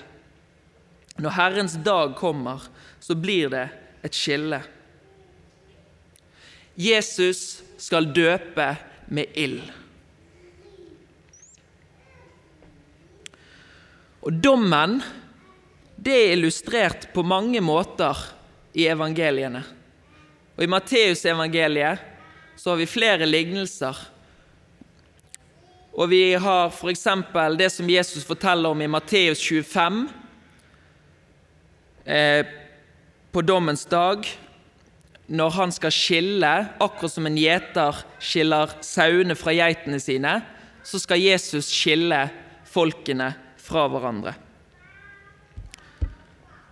Når 1.16 1.36
Herrens 1.36 1.76
dag 1.86 2.12
kommer, 2.18 2.60
så 3.00 3.16
blir 3.16 3.48
det 3.52 3.68
et 4.04 4.16
skille. 4.16 4.60
Jesus 6.76 7.62
skal 7.80 8.10
døpe 8.12 8.68
med 9.14 9.32
ild. 9.38 9.62
Og 14.24 14.32
dommen 14.44 14.98
det 16.04 16.14
er 16.16 16.32
illustrert 16.34 17.08
på 17.14 17.22
mange 17.24 17.60
måter 17.64 18.18
i 18.76 18.88
evangeliene. 18.90 19.62
Og 20.56 20.64
I 20.64 20.70
Matteusevangeliet 20.70 22.10
har 22.64 22.76
vi 22.80 22.86
flere 22.88 23.26
lignelser. 23.28 23.96
Og 25.94 26.10
vi 26.10 26.34
har 26.34 26.72
f.eks. 26.72 27.06
det 27.58 27.70
som 27.70 27.90
Jesus 27.90 28.24
forteller 28.26 28.74
om 28.74 28.80
i 28.82 28.90
Matteus 28.90 29.38
25, 29.38 30.08
eh, 32.04 32.46
på 33.30 33.42
dommens 33.42 33.84
dag, 33.86 34.26
når 35.26 35.54
han 35.54 35.72
skal 35.72 35.94
skille, 35.94 36.50
akkurat 36.82 37.14
som 37.14 37.28
en 37.30 37.38
gjeter 37.38 38.02
skiller 38.18 38.74
sauene 38.84 39.38
fra 39.38 39.54
geitene 39.54 40.00
sine, 40.02 40.34
så 40.84 40.98
skal 41.00 41.22
Jesus 41.22 41.70
skille 41.70 42.26
folkene 42.68 43.30
fra 43.62 43.86
hverandre. 43.88 44.34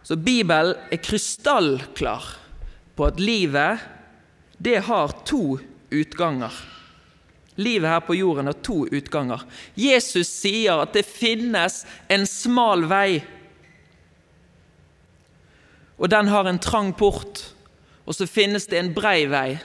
Så 0.03 0.19
Bibelen 0.19 0.75
er 0.91 1.01
krystallklar 1.01 2.27
på 2.99 3.07
at 3.07 3.23
livet, 3.23 3.79
det 4.59 4.83
har 4.91 5.15
to 5.25 5.57
utganger. 5.95 6.53
Livet 7.57 7.91
her 7.91 8.01
på 8.07 8.17
jorden 8.17 8.49
har 8.49 8.59
to 8.65 8.87
utganger. 8.89 9.43
Jesus 9.77 10.31
sier 10.31 10.81
at 10.83 10.95
det 10.97 11.05
finnes 11.05 11.83
en 12.09 12.25
smal 12.29 12.87
vei, 12.89 13.23
og 16.01 16.09
den 16.11 16.31
har 16.33 16.49
en 16.49 16.59
trang 16.59 16.95
port. 16.99 17.45
Og 18.03 18.17
så 18.17 18.27
finnes 18.27 18.65
det 18.67 18.81
en 18.81 18.95
brei 18.95 19.29
vei, 19.31 19.61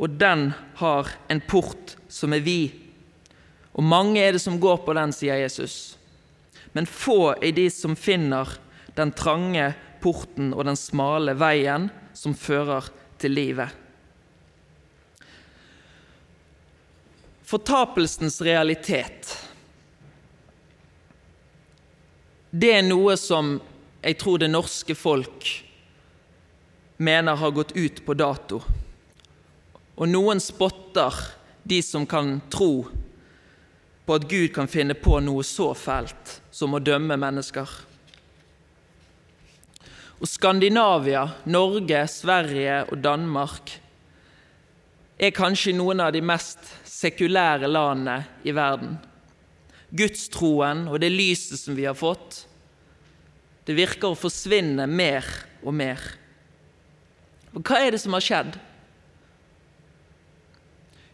og 0.00 0.14
den 0.16 0.52
har 0.78 1.10
en 1.28 1.42
port 1.44 1.98
som 2.08 2.32
er 2.32 2.40
vid. 2.40 2.78
Og 3.76 3.84
mange 3.84 4.22
er 4.22 4.32
det 4.32 4.40
som 4.40 4.56
går 4.60 4.80
på 4.86 4.94
den, 4.96 5.12
sier 5.12 5.42
Jesus 5.42 5.98
men 6.72 6.86
få 6.86 7.34
er 7.42 7.52
de 7.52 7.68
som 7.70 7.96
finner 7.96 8.48
den 8.96 9.12
trange 9.16 9.72
porten 10.02 10.52
og 10.56 10.66
den 10.68 10.78
smale 10.78 11.34
veien 11.38 11.88
som 12.16 12.34
fører 12.36 12.88
til 13.20 13.36
livet. 13.36 13.68
Fortapelsens 17.52 18.40
realitet 18.40 19.38
Det 22.50 22.70
er 22.78 22.86
noe 22.86 23.12
som 23.20 23.58
jeg 24.00 24.16
tror 24.20 24.40
det 24.40 24.48
norske 24.48 24.96
folk 24.96 25.50
mener 26.96 27.36
har 27.36 27.52
gått 27.52 27.74
ut 27.76 28.00
på 28.06 28.16
dato. 28.16 28.62
Og 29.96 30.08
noen 30.08 30.40
spotter 30.40 31.16
de 31.62 31.82
som 31.84 32.08
kan 32.08 32.38
tro 32.52 32.86
på 34.04 34.16
at 34.16 34.26
Gud 34.28 34.48
kan 34.56 34.68
finne 34.68 34.96
på 34.96 35.20
noe 35.20 35.44
så 35.44 35.70
fælt 35.76 36.38
som 36.50 36.72
å 36.72 36.80
dømme 36.80 37.16
mennesker. 37.20 37.68
Og 40.20 40.28
Skandinavia, 40.28 41.28
Norge, 41.52 42.04
Sverige 42.08 42.82
og 42.88 43.00
Danmark 43.04 43.76
er 45.22 45.34
kanskje 45.34 45.74
noen 45.76 46.02
av 46.02 46.10
de 46.14 46.22
mest 46.24 46.58
sekulære 46.88 47.70
landene 47.70 48.24
i 48.42 48.54
verden. 48.54 48.96
Gudstroen 49.94 50.88
og 50.88 50.98
det 51.02 51.12
lyset 51.12 51.60
som 51.60 51.76
vi 51.78 51.86
har 51.86 51.94
fått, 51.98 52.46
det 53.62 53.76
virker 53.78 54.10
å 54.10 54.18
forsvinne 54.18 54.88
mer 54.90 55.26
og 55.62 55.76
mer. 55.78 56.02
Og 57.52 57.62
hva 57.62 57.78
er 57.84 57.94
det 57.94 58.02
som 58.02 58.16
har 58.16 58.24
skjedd? 58.24 58.56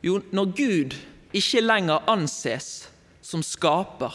Jo, 0.00 0.20
når 0.32 0.52
Gud 0.56 0.96
ikke 1.36 1.64
lenger 1.64 2.06
anses 2.08 2.86
som 3.20 3.42
skaper, 3.44 4.14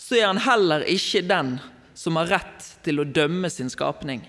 så 0.00 0.18
er 0.18 0.26
han 0.26 0.42
heller 0.42 0.82
ikke 0.90 1.22
den 1.28 1.58
som 1.94 2.18
har 2.18 2.32
rett 2.32 2.70
til 2.84 2.98
å 2.98 3.06
dømme 3.06 3.52
sin 3.52 3.70
skapning. 3.70 4.24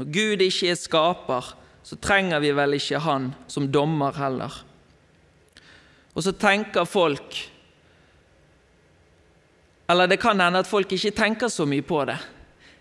Når 0.00 0.08
Gud 0.08 0.42
ikke 0.44 0.72
er 0.72 0.80
skaper, 0.80 1.52
så 1.84 1.96
trenger 2.00 2.40
vi 2.40 2.54
vel 2.56 2.76
ikke 2.76 3.00
Han 3.04 3.30
som 3.50 3.68
dommer 3.72 4.16
heller. 4.16 4.52
Og 6.14 6.24
så 6.24 6.32
tenker 6.32 6.88
folk 6.88 7.38
Eller 9.90 10.06
det 10.06 10.20
kan 10.22 10.38
hende 10.40 10.60
at 10.62 10.70
folk 10.70 10.92
ikke 10.92 11.10
tenker 11.10 11.50
så 11.50 11.66
mye 11.66 11.82
på 11.82 12.04
det. 12.06 12.18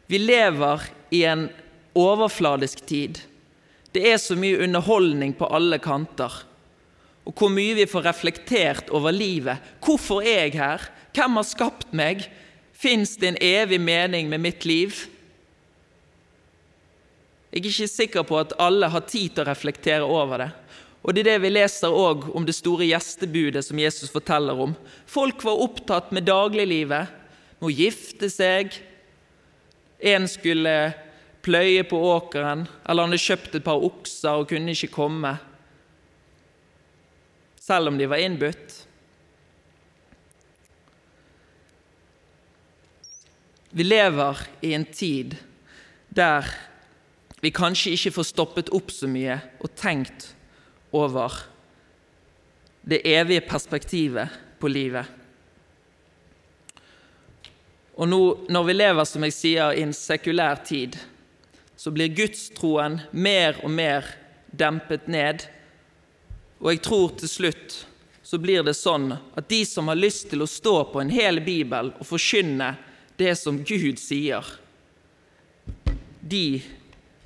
Vi 0.07 0.19
lever 0.21 0.83
i 1.11 1.23
en 1.25 1.47
overfladisk 1.97 2.85
tid 2.85 3.17
det 3.95 4.05
er 4.05 4.19
så 4.21 4.37
mye 4.37 4.59
underholdning 4.61 5.33
på 5.37 5.49
alle 5.49 5.79
kanter. 5.81 6.33
Og 7.25 7.33
hvor 7.33 7.51
mye 7.53 7.75
vi 7.77 7.87
får 7.89 8.05
reflektert 8.05 8.89
over 8.93 9.13
livet. 9.13 9.57
Hvorfor 9.85 10.21
er 10.21 10.45
jeg 10.45 10.59
her? 10.59 10.85
Hvem 11.13 11.39
har 11.39 11.47
skapt 11.47 11.93
meg? 11.93 12.27
Fins 12.73 13.17
det 13.19 13.33
en 13.33 13.41
evig 13.41 13.79
mening 13.81 14.29
med 14.29 14.45
mitt 14.45 14.65
liv? 14.65 14.93
Jeg 17.49 17.63
er 17.63 17.69
ikke 17.71 17.89
sikker 17.89 18.25
på 18.29 18.37
at 18.37 18.53
alle 18.61 18.91
har 18.93 19.07
tid 19.09 19.33
til 19.33 19.41
å 19.41 19.49
reflektere 19.49 20.05
over 20.05 20.43
det. 20.43 20.49
Og 21.01 21.15
det 21.15 21.23
er 21.23 21.29
det 21.31 21.43
vi 21.45 21.53
leser 21.53 21.95
òg 21.95 22.27
om 22.35 22.45
det 22.45 22.53
store 22.57 22.85
gjestebudet 22.89 23.63
som 23.65 23.79
Jesus 23.79 24.11
forteller 24.13 24.59
om. 24.67 24.75
Folk 25.09 25.41
var 25.47 25.63
opptatt 25.63 26.11
med 26.13 26.27
dagliglivet, 26.27 27.09
med 27.59 27.69
å 27.69 27.73
gifte 27.73 28.29
seg. 28.29 28.75
En 29.99 30.27
skulle 30.29 30.75
pløye 31.41 31.85
på 31.87 31.97
åkeren, 32.11 32.67
eller 32.85 33.07
han 33.07 33.15
hadde 33.15 33.23
kjøpt 33.23 33.57
et 33.57 33.65
par 33.65 33.81
okser 33.81 34.43
og 34.43 34.51
kunne 34.51 34.75
ikke 34.75 34.91
komme. 34.93 35.33
Selv 37.57 37.89
om 37.89 37.97
de 37.97 38.11
var 38.11 38.21
innbudt. 38.21 38.77
Vi 43.69 43.85
lever 43.85 44.45
i 44.65 44.73
en 44.73 44.85
tid 44.85 45.37
der 46.09 46.47
vi 47.41 47.51
kanskje 47.55 47.93
ikke 47.95 48.15
får 48.17 48.27
stoppet 48.31 48.73
opp 48.75 48.91
så 48.91 49.07
mye 49.07 49.39
og 49.59 49.71
tenkt 49.79 50.33
over 50.95 51.35
det 52.89 53.01
evige 53.07 53.45
perspektivet 53.47 54.33
på 54.59 54.71
livet. 54.71 55.05
Og 57.99 58.07
nå, 58.07 58.19
når 58.47 58.63
vi 58.67 58.75
lever 58.75 59.07
som 59.07 59.23
jeg 59.27 59.35
sier, 59.35 59.75
i 59.75 59.83
en 59.83 59.95
sekulær 59.95 60.61
tid, 60.67 60.95
så 61.79 61.91
blir 61.95 62.11
gudstroen 62.15 62.99
mer 63.11 63.59
og 63.63 63.71
mer 63.71 64.07
dempet 64.51 65.07
ned. 65.11 65.43
Og 66.59 66.73
jeg 66.73 66.83
tror 66.87 67.15
til 67.19 67.31
slutt 67.31 67.77
så 68.23 68.39
blir 68.39 68.63
det 68.63 68.75
sånn 68.77 69.11
at 69.11 69.47
de 69.49 69.63
som 69.65 69.87
har 69.89 69.99
lyst 69.99 70.29
til 70.31 70.43
å 70.43 70.49
stå 70.49 70.75
på 70.91 71.01
en 71.01 71.11
hel 71.11 71.41
bibel 71.43 71.91
og 71.95 72.07
forkynne 72.07 72.73
det 73.19 73.33
som 73.39 73.57
Gud 73.67 73.99
sier, 73.99 74.45
de 76.19 76.61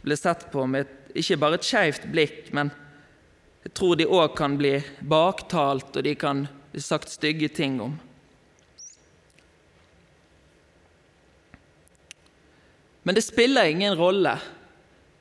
blir 0.03 0.19
sett 0.19 0.49
på 0.51 0.65
med 0.67 0.85
et, 0.85 0.95
ikke 1.23 1.39
bare 1.39 1.59
et 1.59 1.67
skeivt 1.67 2.07
blikk, 2.11 2.49
men 2.55 2.71
jeg 3.63 3.75
tror 3.77 3.95
de 3.95 4.07
òg 4.07 4.33
kan 4.35 4.57
bli 4.59 4.75
baktalt, 4.99 5.95
og 5.95 6.03
de 6.03 6.15
kan 6.19 6.45
bli 6.73 6.83
sagt 6.83 7.13
stygge 7.13 7.47
ting 7.55 7.79
om. 7.81 7.95
Men 13.03 13.15
det 13.15 13.23
spiller 13.23 13.67
ingen 13.71 13.95
rolle 13.99 14.37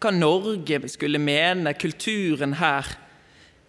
hva 0.03 0.11
Norge 0.15 0.81
skulle 0.91 1.23
mene, 1.23 1.75
kulturen 1.79 2.57
her. 2.59 2.87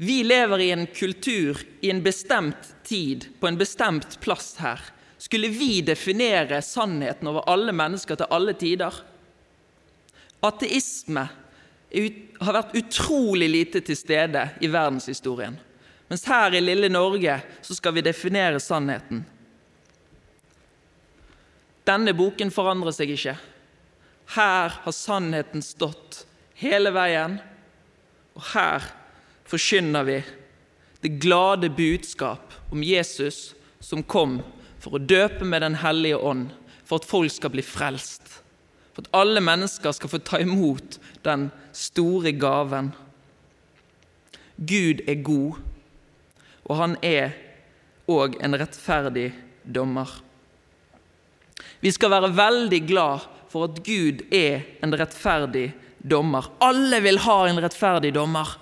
Vi 0.02 0.24
lever 0.26 0.62
i 0.66 0.72
en 0.74 0.88
kultur 0.90 1.62
i 1.86 1.92
en 1.94 2.02
bestemt 2.06 2.74
tid, 2.86 3.28
på 3.40 3.50
en 3.50 3.58
bestemt 3.58 4.18
plass 4.22 4.56
her. 4.62 4.82
Skulle 5.22 5.54
vi 5.54 5.82
definere 5.86 6.62
sannheten 6.66 7.30
over 7.30 7.46
alle 7.50 7.74
mennesker 7.74 8.18
til 8.20 8.34
alle 8.34 8.58
tider? 8.58 8.98
Ateisme 10.44 11.28
har 12.44 12.58
vært 12.58 12.76
utrolig 12.76 13.48
lite 13.52 13.84
til 13.86 13.98
stede 13.98 14.48
i 14.62 14.70
verdenshistorien. 14.72 15.56
Mens 16.10 16.26
her 16.28 16.56
i 16.58 16.62
lille 16.62 16.90
Norge 16.92 17.38
så 17.64 17.78
skal 17.78 17.96
vi 17.96 18.04
definere 18.06 18.60
sannheten. 18.60 19.24
Denne 21.88 22.14
boken 22.16 22.52
forandrer 22.54 22.96
seg 22.96 23.14
ikke. 23.14 23.36
Her 24.36 24.76
har 24.84 24.96
sannheten 24.96 25.64
stått 25.64 26.24
hele 26.60 26.94
veien, 26.96 27.40
og 28.34 28.46
her 28.54 28.86
forkynner 29.50 30.08
vi 30.08 30.20
det 31.04 31.18
glade 31.22 31.70
budskap 31.70 32.54
om 32.72 32.84
Jesus 32.84 33.52
som 33.84 34.04
kom 34.04 34.40
for 34.80 34.96
å 34.96 35.04
døpe 35.04 35.46
med 35.46 35.62
Den 35.62 35.76
hellige 35.84 36.18
ånd, 36.18 36.52
for 36.84 37.00
at 37.00 37.08
folk 37.08 37.32
skal 37.32 37.52
bli 37.54 37.64
frelst. 37.64 38.43
For 38.94 39.04
at 39.06 39.14
alle 39.18 39.42
mennesker 39.42 39.96
skal 39.96 40.12
få 40.12 40.22
ta 40.22 40.40
imot 40.44 41.00
den 41.26 41.48
store 41.74 42.34
gaven. 42.38 42.92
Gud 44.58 45.02
er 45.10 45.24
god, 45.26 45.62
og 46.70 46.78
han 46.78 46.98
er 47.02 47.34
òg 48.12 48.38
en 48.44 48.58
rettferdig 48.60 49.32
dommer. 49.64 50.10
Vi 51.82 51.92
skal 51.92 52.14
være 52.14 52.34
veldig 52.38 52.82
glad 52.88 53.26
for 53.52 53.68
at 53.68 53.82
Gud 53.86 54.22
er 54.34 54.62
en 54.86 54.94
rettferdig 54.98 55.72
dommer. 56.00 56.48
Alle 56.64 57.00
vil 57.04 57.20
ha 57.26 57.40
en 57.48 57.62
rettferdig 57.64 58.14
dommer. 58.16 58.54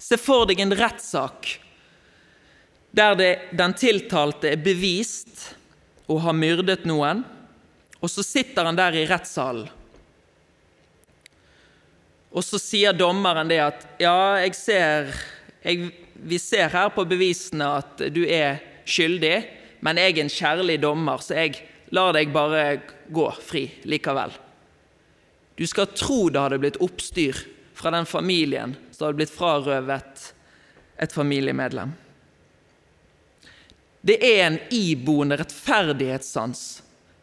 Se 0.00 0.16
for 0.20 0.46
deg 0.48 0.62
en 0.62 0.76
rettssak 0.76 1.56
der 2.90 3.14
det, 3.14 3.32
den 3.54 3.74
tiltalte 3.78 4.50
er 4.50 4.62
bevist 4.62 5.44
å 6.10 6.16
ha 6.24 6.32
myrdet 6.34 6.82
noen, 6.88 7.22
og 8.00 8.10
så 8.10 8.24
sitter 8.24 8.64
han 8.68 8.78
der 8.78 8.96
i 8.96 9.06
rettssalen. 9.08 9.68
Og 12.30 12.44
så 12.46 12.60
sier 12.62 12.94
dommeren 12.94 13.48
det 13.50 13.58
at 13.62 13.86
ja, 13.98 14.38
jeg 14.38 14.54
ser 14.54 15.10
jeg, 15.64 15.90
Vi 16.14 16.38
ser 16.38 16.68
her 16.68 16.90
på 16.94 17.04
bevisene 17.08 17.66
at 17.80 18.02
du 18.12 18.22
er 18.28 18.60
skyldig, 18.84 19.36
men 19.80 19.96
jeg 19.96 20.12
er 20.12 20.20
en 20.20 20.32
kjærlig 20.32 20.76
dommer, 20.82 21.22
så 21.24 21.38
jeg 21.38 21.62
lar 21.96 22.12
deg 22.12 22.32
bare 22.32 22.82
gå 23.08 23.24
fri 23.40 23.64
likevel. 23.88 24.34
Du 25.56 25.64
skal 25.66 25.90
tro 25.96 26.28
det 26.28 26.40
hadde 26.40 26.60
blitt 26.60 26.78
oppstyr 26.80 27.40
fra 27.76 27.92
den 27.94 28.06
familien 28.06 28.76
som 28.92 29.06
hadde 29.06 29.20
blitt 29.22 29.32
frarøvet 29.32 30.28
et 31.00 31.16
familiemedlem. 31.16 31.96
Det 34.00 34.16
er 34.24 34.44
en 34.44 34.60
iboende 34.72 35.40
rettferdighetssans 35.40 36.62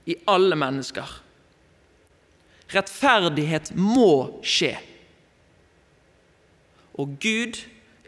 i 0.07 0.15
alle 0.29 0.55
mennesker. 0.55 1.07
Rettferdighet 2.71 3.73
må 3.75 4.39
skje. 4.43 4.73
Og 6.97 7.17
Gud 7.21 7.59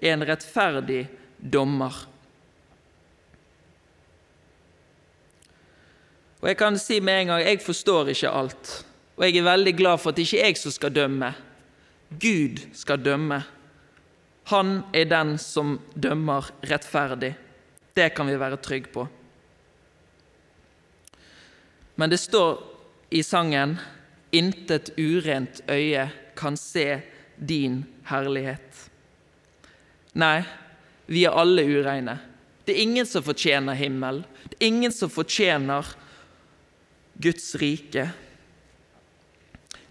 er 0.02 0.16
en 0.16 0.26
rettferdig 0.28 1.04
dommer. 1.40 1.96
Og 6.40 6.48
jeg 6.48 6.58
kan 6.60 6.80
si 6.80 7.02
med 7.04 7.22
en 7.22 7.34
gang 7.34 7.44
jeg 7.44 7.62
forstår 7.64 8.14
ikke 8.14 8.32
alt. 8.32 8.74
Og 9.20 9.28
jeg 9.28 9.42
er 9.42 9.50
veldig 9.50 9.76
glad 9.76 10.00
for 10.00 10.12
at 10.12 10.20
det 10.20 10.28
ikke 10.28 10.42
er 10.42 10.54
jeg 10.54 10.62
som 10.62 10.76
skal 10.76 10.96
dømme. 10.96 11.34
Gud 12.10 12.64
skal 12.74 13.04
dømme. 13.04 13.44
Han 14.50 14.80
er 14.96 15.12
den 15.12 15.36
som 15.38 15.76
dømmer 15.94 16.48
rettferdig. 16.72 17.36
Det 17.94 18.14
kan 18.16 18.32
vi 18.32 18.40
være 18.40 18.58
trygge 18.64 18.92
på. 18.94 19.04
Men 22.00 22.10
det 22.10 22.18
står 22.18 22.62
i 23.10 23.24
sangen 23.24 23.78
'Intet 24.32 24.94
urent 24.98 25.62
øye 25.68 26.06
kan 26.36 26.58
se 26.58 27.02
din 27.36 27.84
herlighet'. 28.08 28.88
Nei, 30.14 30.44
vi 31.08 31.26
er 31.26 31.36
alle 31.36 31.66
ureine. 31.66 32.20
Det 32.66 32.76
er 32.76 32.82
ingen 32.82 33.06
som 33.06 33.24
fortjener 33.24 33.74
himmel. 33.74 34.24
Det 34.50 34.56
er 34.62 34.68
ingen 34.68 34.92
som 34.92 35.10
fortjener 35.10 35.86
Guds 37.22 37.56
rike. 37.56 38.12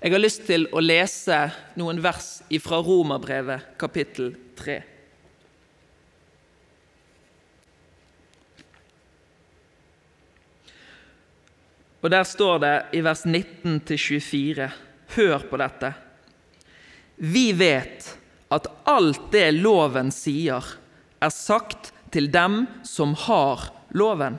Jeg 0.01 0.13
har 0.13 0.23
lyst 0.23 0.47
til 0.47 0.69
å 0.73 0.81
lese 0.81 1.51
noen 1.77 2.01
vers 2.03 2.39
fra 2.63 2.79
Romerbrevet, 2.79 3.75
kapittel 3.77 4.33
3. 4.57 4.83
Og 12.03 12.11
Der 12.11 12.25
står 12.25 12.59
det 12.63 12.77
i 12.95 13.01
vers 13.03 13.25
19-24 13.27 14.71
Hør 15.17 15.45
på 15.51 15.57
dette. 15.57 15.93
Vi 17.17 17.51
vet 17.57 18.07
at 18.55 18.69
alt 18.87 19.33
det 19.33 19.51
loven 19.57 20.13
sier, 20.15 20.63
er 21.19 21.33
sagt 21.35 21.91
til 22.15 22.29
dem 22.31 22.67
som 22.87 23.17
har 23.27 23.71
loven, 23.91 24.39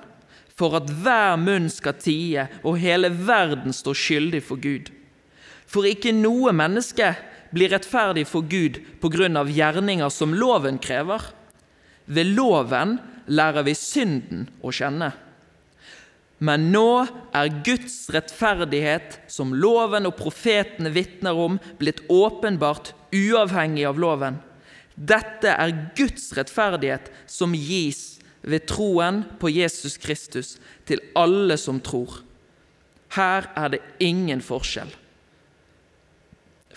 for 0.56 0.78
at 0.80 0.88
hver 1.04 1.36
munn 1.41 1.67
skal 1.74 1.98
tie 2.00 2.48
og 2.63 2.80
hele 2.80 3.10
verden 3.12 3.76
står 3.76 3.98
skyldig 3.98 4.43
for 4.45 4.62
Gud. 4.62 4.91
For 5.69 5.86
ikke 5.86 6.13
noe 6.15 6.54
menneske 6.56 7.12
blir 7.52 7.74
rettferdig 7.74 8.26
for 8.30 8.48
Gud 8.48 8.80
på 9.02 9.12
grunn 9.12 9.38
av 9.39 9.52
gjerninger 9.52 10.10
som 10.13 10.34
loven 10.38 10.80
krever. 10.82 11.22
Ved 12.06 12.32
loven 12.38 12.98
lærer 13.28 13.65
vi 13.67 13.76
synden 13.78 14.48
å 14.62 14.72
kjenne. 14.74 15.12
Men 16.39 16.69
nå 16.71 17.06
er 17.36 17.52
Guds 17.67 18.08
rettferdighet, 18.15 19.19
som 19.28 19.52
loven 19.52 20.08
og 20.08 20.15
profetene 20.19 20.91
vitner 20.95 21.36
om, 21.36 21.58
blitt 21.80 22.06
åpenbart 22.08 22.93
uavhengig 23.12 23.84
av 23.89 23.99
loven. 23.99 24.39
Dette 24.95 25.52
er 25.52 25.75
Guds 25.95 26.32
rettferdighet 26.38 27.12
som 27.28 27.56
gis 27.56 28.19
ved 28.41 28.67
troen 28.71 29.23
på 29.39 29.52
Jesus 29.52 29.97
Kristus 29.99 30.56
til 30.88 31.04
alle 31.19 31.60
som 31.60 31.82
tror. 31.84 32.21
Her 33.15 33.49
er 33.58 33.75
det 33.75 33.84
ingen 34.04 34.41
forskjell. 34.43 34.91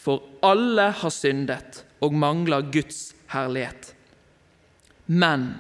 For 0.03 0.25
alle 0.43 0.91
har 0.99 1.15
syndet 1.15 1.85
og 2.03 2.15
mangler 2.19 2.67
Guds 2.75 3.13
herlighet. 3.31 3.93
Men 5.07 5.53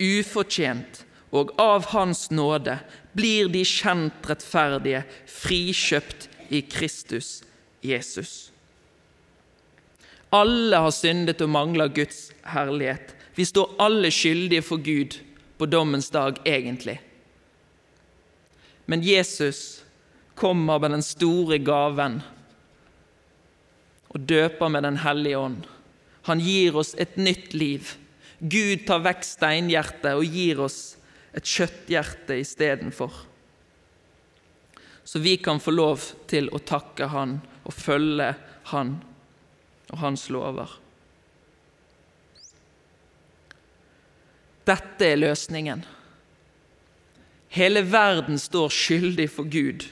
ufortjent 0.00 1.02
og 1.32 1.52
av 1.60 1.88
Hans 1.92 2.30
nåde 2.32 2.78
blir 3.12 3.48
de 3.52 3.64
kjent 3.66 4.28
rettferdige, 4.28 5.02
frikjøpt 5.28 6.28
i 6.52 6.62
Kristus 6.64 7.42
Jesus. 7.84 8.52
Alle 10.32 10.78
har 10.80 10.94
syndet 10.94 11.42
og 11.44 11.50
mangler 11.52 11.92
Guds 11.92 12.30
herlighet. 12.54 13.12
Vi 13.36 13.44
står 13.44 13.74
alle 13.80 14.10
skyldige 14.12 14.64
for 14.64 14.80
Gud 14.80 15.18
på 15.58 15.66
dommens 15.66 16.08
dag, 16.10 16.38
egentlig. 16.48 17.00
Men 18.86 19.04
Jesus 19.04 19.82
kommer 20.34 20.78
med 20.78 20.96
den 20.96 21.04
store 21.04 21.58
gaven 21.58 22.22
og 24.12 24.20
døper 24.28 24.68
med 24.68 24.82
Den 24.82 24.96
hellige 24.96 25.38
ånd. 25.38 25.62
Han 26.22 26.40
gir 26.40 26.76
oss 26.76 26.94
et 26.98 27.16
nytt 27.16 27.54
liv. 27.54 27.94
Gud 28.40 28.84
tar 28.86 29.02
vekk 29.04 29.24
steinhjertet 29.24 30.12
og 30.12 30.24
gir 30.24 30.60
oss 30.60 30.96
et 31.32 31.48
kjøtthjerte 31.48 32.36
istedenfor. 32.40 33.12
Så 35.04 35.18
vi 35.18 35.36
kan 35.36 35.60
få 35.60 35.74
lov 35.74 36.04
til 36.30 36.48
å 36.52 36.60
takke 36.62 37.08
Han 37.12 37.40
og 37.64 37.74
følge 37.74 38.34
Han 38.72 38.94
og 39.90 39.98
Hans 39.98 40.28
lover. 40.30 40.78
Dette 44.68 45.08
er 45.08 45.18
løsningen. 45.18 45.82
Hele 47.52 47.82
verden 47.84 48.38
står 48.38 48.70
skyldig 48.72 49.26
for 49.32 49.50
Gud. 49.50 49.88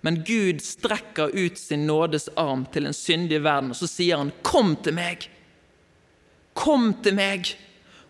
Men 0.00 0.22
Gud 0.24 0.62
strekker 0.64 1.34
ut 1.34 1.58
sin 1.58 1.86
nådes 1.86 2.28
arm 2.38 2.64
til 2.72 2.88
en 2.88 2.96
syndig 2.96 3.42
verden, 3.44 3.70
og 3.70 3.76
så 3.76 3.88
sier 3.90 4.16
han, 4.16 4.32
'Kom 4.42 4.76
til 4.76 4.94
meg! 4.94 5.28
Kom 6.54 6.94
til 7.02 7.14
meg!' 7.14 7.56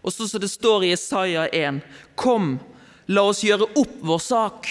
Og 0.07 0.15
så 0.15 0.29
som 0.31 0.41
det 0.41 0.53
står 0.53 0.85
i 0.85 0.93
Isaiah 0.95 1.49
1, 1.53 1.81
'Kom, 2.15 2.61
la 3.09 3.23
oss 3.27 3.43
gjøre 3.43 3.67
opp 3.75 3.97
vår 4.01 4.23
sak', 4.23 4.69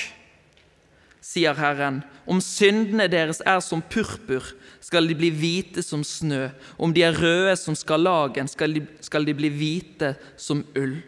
sier 1.22 1.54
Herren. 1.54 2.04
Om 2.26 2.40
syndene 2.42 3.10
deres 3.12 3.42
er 3.46 3.60
som 3.60 3.82
purpur, 3.82 4.54
skal 4.80 5.08
de 5.08 5.16
bli 5.18 5.32
hvite 5.34 5.84
som 5.84 6.04
snø. 6.04 6.50
Om 6.78 6.94
de 6.94 7.04
er 7.04 7.18
røde 7.18 7.56
som 7.58 7.76
skarlagen, 7.76 8.48
skal 8.48 8.88
skal 9.02 9.26
de 9.26 9.34
bli 9.34 9.50
hvite 9.50 10.16
som 10.38 10.64
ull. 10.76 11.02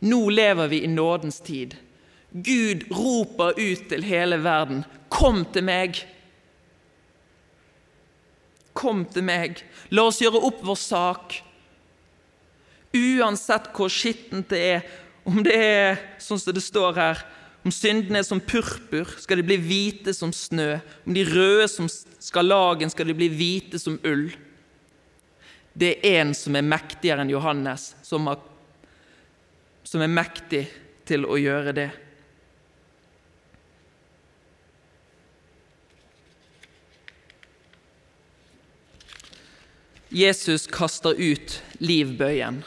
Nå 0.00 0.28
lever 0.28 0.68
vi 0.68 0.82
i 0.82 0.86
nådens 0.86 1.40
tid. 1.40 1.76
Gud 2.32 2.88
roper 2.90 3.54
ut 3.56 3.88
til 3.88 4.02
hele 4.02 4.42
verden, 4.42 4.84
'Kom 5.08 5.44
til 5.44 5.62
meg'. 5.62 6.04
Kom 8.74 9.04
til 9.04 9.22
meg. 9.22 9.62
La 9.90 10.02
oss 10.02 10.20
gjøre 10.20 10.42
opp 10.42 10.60
vår 10.62 10.74
sak. 10.74 11.42
Uansett 12.96 13.70
hvor 13.76 13.92
skittent 13.92 14.48
det 14.52 14.62
er, 14.74 14.86
om 15.26 15.42
det 15.44 15.56
er 15.56 15.98
sånn 16.22 16.40
som 16.40 16.54
det 16.54 16.64
står 16.64 16.96
her 16.96 17.24
om 17.66 17.72
syndene 17.74 18.20
er 18.20 18.26
som 18.26 18.38
purpur, 18.38 19.08
skal 19.18 19.40
de 19.40 19.44
bli 19.48 19.56
hvite 19.58 20.12
som 20.14 20.30
snø. 20.30 20.76
Om 21.02 21.16
de 21.16 21.24
røde 21.26 21.66
som 21.66 21.88
skarlagen, 21.90 22.92
skal 22.92 23.10
de 23.10 23.16
bli 23.18 23.26
hvite 23.32 23.80
som 23.82 23.96
ull. 24.06 24.28
Det 25.74 25.96
er 25.98 26.20
en 26.22 26.30
som 26.38 26.54
er 26.54 26.62
mektigere 26.62 27.24
enn 27.24 27.32
Johannes, 27.34 27.88
som, 28.06 28.30
har, 28.30 28.38
som 29.82 30.04
er 30.04 30.14
mektig 30.14 30.62
til 31.10 31.26
å 31.26 31.40
gjøre 31.42 31.74
det. 31.74 31.90
Jesus 40.14 40.70
kaster 40.70 41.18
ut 41.18 41.58
livbøyen. 41.82 42.62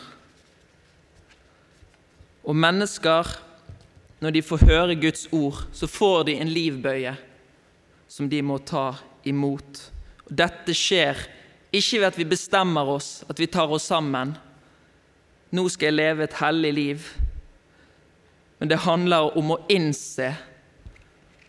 Og 2.50 2.58
mennesker 2.58 3.30
når 4.20 4.34
de 4.36 4.42
får 4.44 4.66
høre 4.66 4.98
Guds 5.00 5.28
ord, 5.32 5.62
så 5.72 5.88
får 5.88 6.26
de 6.28 6.40
en 6.42 6.50
livbøye 6.52 7.14
som 8.10 8.30
de 8.30 8.42
må 8.44 8.58
ta 8.66 8.92
imot. 9.30 9.84
Og 10.26 10.34
dette 10.42 10.74
skjer 10.76 11.20
ikke 11.70 12.00
ved 12.02 12.08
at 12.10 12.18
vi 12.18 12.26
bestemmer 12.32 12.90
oss, 12.90 13.24
at 13.30 13.40
vi 13.40 13.48
tar 13.48 13.70
oss 13.70 13.86
sammen. 13.92 14.34
Nå 15.54 15.68
skal 15.70 15.92
jeg 15.92 16.00
leve 16.00 16.26
et 16.26 16.40
hellig 16.42 16.74
liv. 16.74 17.06
Men 18.60 18.72
det 18.72 18.82
handler 18.84 19.38
om 19.40 19.54
å 19.54 19.62
innse, 19.72 20.34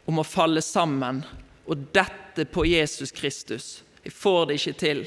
om 0.06 0.20
å 0.20 0.26
falle 0.26 0.62
sammen, 0.62 1.24
og 1.66 1.88
dette 1.94 2.44
på 2.50 2.66
Jesus 2.68 3.10
Kristus. 3.14 3.80
Jeg 4.04 4.14
får 4.14 4.46
det 4.46 4.60
ikke 4.60 4.78
til. 4.84 5.02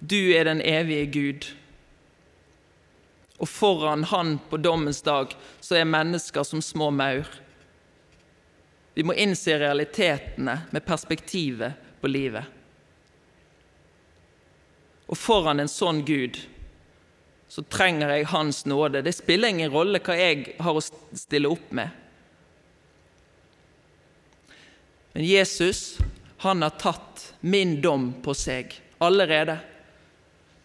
Du 0.00 0.18
er 0.34 0.48
den 0.48 0.60
evige 0.64 1.06
Gud. 1.12 1.46
Og 3.36 3.48
foran 3.48 4.04
han 4.04 4.38
på 4.50 4.56
dommens 4.56 5.02
dag 5.04 5.34
så 5.60 5.76
er 5.76 5.88
mennesker 5.88 6.44
som 6.46 6.62
små 6.64 6.90
maur. 6.90 7.28
Vi 8.96 9.04
må 9.04 9.12
innse 9.12 9.58
realitetene 9.60 10.60
med 10.72 10.86
perspektivet 10.86 11.76
på 12.00 12.08
livet. 12.08 12.44
Og 15.06 15.18
foran 15.20 15.60
en 15.60 15.70
sånn 15.70 16.00
Gud 16.06 16.40
så 17.48 17.62
trenger 17.62 18.10
jeg 18.10 18.30
Hans 18.32 18.64
nåde. 18.66 19.04
Det 19.04 19.12
spiller 19.14 19.52
ingen 19.52 19.70
rolle 19.70 20.00
hva 20.02 20.16
jeg 20.18 20.56
har 20.58 20.76
å 20.76 20.82
stille 20.82 21.52
opp 21.52 21.70
med. 21.76 21.92
Men 25.12 25.24
Jesus, 25.24 25.98
han 26.42 26.64
har 26.64 26.74
tatt 26.80 27.30
min 27.40 27.78
dom 27.84 28.10
på 28.24 28.34
seg 28.36 28.74
allerede. 28.98 29.60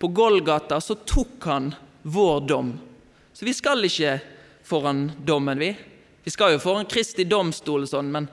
På 0.01 0.07
Golgata 0.07 0.81
så 0.81 0.95
tok 0.95 1.45
han 1.45 1.69
vår 2.01 2.41
dom. 2.47 2.79
Så 3.33 3.45
vi 3.45 3.53
skal 3.53 3.85
ikke 3.85 4.19
foran 4.63 5.11
dommen, 5.25 5.59
vi. 5.59 5.75
Vi 6.23 6.31
skal 6.31 6.53
jo 6.53 6.61
foran 6.61 6.85
Kristi 6.85 7.25
domstol, 7.25 7.87
sånn, 7.89 8.11
men 8.13 8.27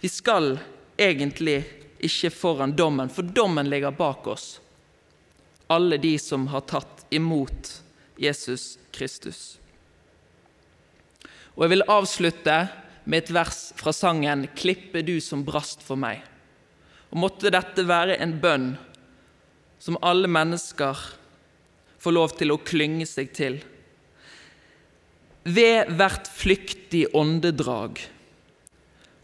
vi 0.00 0.10
skal 0.10 0.56
egentlig 0.98 1.62
ikke 1.98 2.30
foran 2.30 2.76
dommen, 2.78 3.10
for 3.10 3.26
dommen 3.26 3.70
ligger 3.70 3.94
bak 3.94 4.26
oss. 4.30 4.60
Alle 5.66 5.98
de 5.98 6.14
som 6.18 6.46
har 6.52 6.64
tatt 6.70 7.06
imot 7.10 7.82
Jesus 8.16 8.78
Kristus. 8.94 9.58
Og 11.58 11.64
Jeg 11.66 11.74
vil 11.74 11.88
avslutte 11.90 12.56
med 13.04 13.24
et 13.24 13.30
vers 13.34 13.72
fra 13.76 13.92
sangen 13.92 14.46
'Klippe 14.54 15.02
du 15.02 15.20
som 15.20 15.44
brast 15.44 15.82
for 15.82 15.96
meg'. 15.96 16.22
Og 17.10 17.18
Måtte 17.18 17.50
dette 17.50 17.82
være 17.82 18.18
en 18.20 18.38
bønn 18.40 18.78
som 19.78 19.98
alle 20.02 20.28
mennesker 20.28 20.96
får 21.98 22.14
lov 22.14 22.34
til 22.38 22.54
å 22.54 22.60
klynge 22.62 23.06
seg 23.08 23.32
til. 23.36 23.58
Ved 25.48 25.92
hvert 25.98 26.28
flyktig 26.28 27.06
åndedrag 27.16 28.02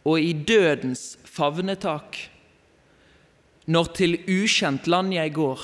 og 0.04 0.20
i 0.20 0.32
dødens 0.36 1.14
favnetak, 1.24 2.18
når 3.64 3.90
til 3.96 4.18
ukjent 4.28 4.88
land 4.90 5.14
jeg 5.16 5.32
går 5.36 5.62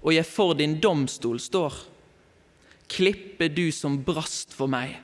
og 0.00 0.12
jeg 0.14 0.26
for 0.26 0.54
din 0.58 0.78
domstol 0.82 1.40
står, 1.42 1.74
klippe 2.90 3.50
du 3.52 3.68
som 3.74 3.98
brast 4.06 4.54
for 4.56 4.70
meg, 4.70 4.96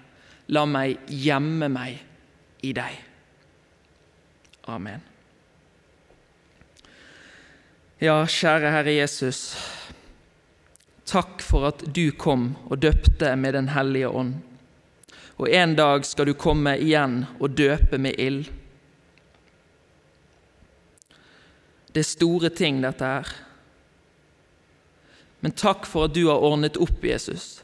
la 0.49 0.65
meg 0.67 1.03
gjemme 1.11 1.69
meg 1.71 1.99
i 2.67 2.73
deg. 2.75 3.03
Amen. 4.71 5.03
Ja, 8.03 8.19
kjære 8.29 8.71
Herre 8.75 8.93
Jesus. 8.93 9.55
Takk 11.07 11.43
for 11.43 11.69
at 11.69 11.85
du 11.95 12.11
kom 12.19 12.57
og 12.67 12.81
døpte 12.83 13.37
med 13.39 13.55
Den 13.55 13.69
hellige 13.75 14.09
ånd. 14.09 14.35
Og 15.37 15.51
en 15.53 15.77
dag 15.77 16.05
skal 16.07 16.27
du 16.27 16.35
komme 16.35 16.75
igjen 16.81 17.25
og 17.39 17.55
døpe 17.55 17.99
med 18.01 18.19
ild. 18.19 18.49
Det 21.93 22.03
er 22.03 22.09
store 22.09 22.51
ting, 22.51 22.81
dette 22.83 23.07
her. 23.07 23.31
Men 25.41 25.55
takk 25.55 25.87
for 25.87 26.09
at 26.09 26.17
du 26.17 26.27
har 26.27 26.43
ordnet 26.43 26.77
opp, 26.81 27.05
Jesus. 27.05 27.61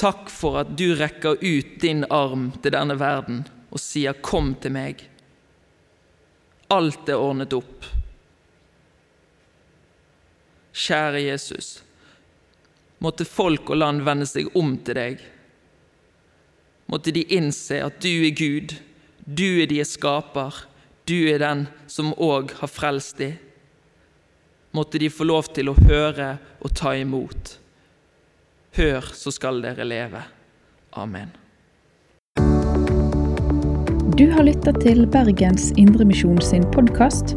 Takk 0.00 0.30
for 0.30 0.60
at 0.62 0.76
du 0.78 0.92
rekker 0.94 1.40
ut 1.40 1.74
din 1.82 2.04
arm 2.12 2.52
til 2.62 2.74
denne 2.74 2.96
verden 3.00 3.44
og 3.70 3.80
sier 3.80 4.12
'Kom 4.12 4.54
til 4.54 4.70
meg'. 4.70 5.04
Alt 6.70 7.08
er 7.08 7.18
ordnet 7.18 7.52
opp. 7.52 7.84
Kjære 10.72 11.22
Jesus, 11.22 11.82
måtte 13.02 13.26
folk 13.26 13.70
og 13.70 13.80
land 13.80 14.04
vende 14.06 14.26
seg 14.28 14.50
om 14.58 14.76
til 14.84 14.98
deg. 14.98 15.22
Måtte 16.92 17.14
de 17.14 17.24
innse 17.34 17.80
at 17.82 18.00
du 18.04 18.26
er 18.26 18.34
Gud, 18.36 18.76
du 19.24 19.62
er 19.62 19.70
deres 19.70 19.94
skaper, 19.96 20.66
du 21.08 21.16
er 21.32 21.40
den 21.40 21.66
som 21.90 22.12
òg 22.14 22.54
har 22.60 22.70
frelst 22.70 23.18
dem. 23.20 23.38
Måtte 24.74 24.98
de 24.98 25.08
få 25.12 25.26
lov 25.28 25.52
til 25.54 25.70
å 25.70 25.76
høre 25.86 26.34
og 26.60 26.74
ta 26.74 26.96
imot. 26.98 27.58
Hør, 28.74 29.06
så 29.14 29.30
skal 29.30 29.62
dere 29.62 29.86
leve. 29.86 30.24
Amen. 30.98 31.30
Du 34.18 34.26
har 34.30 34.46
lytta 34.46 34.74
til 34.82 35.06
Bergens 35.10 35.70
Indremisjon 35.78 36.42
sin 36.42 36.66
podkast. 36.74 37.36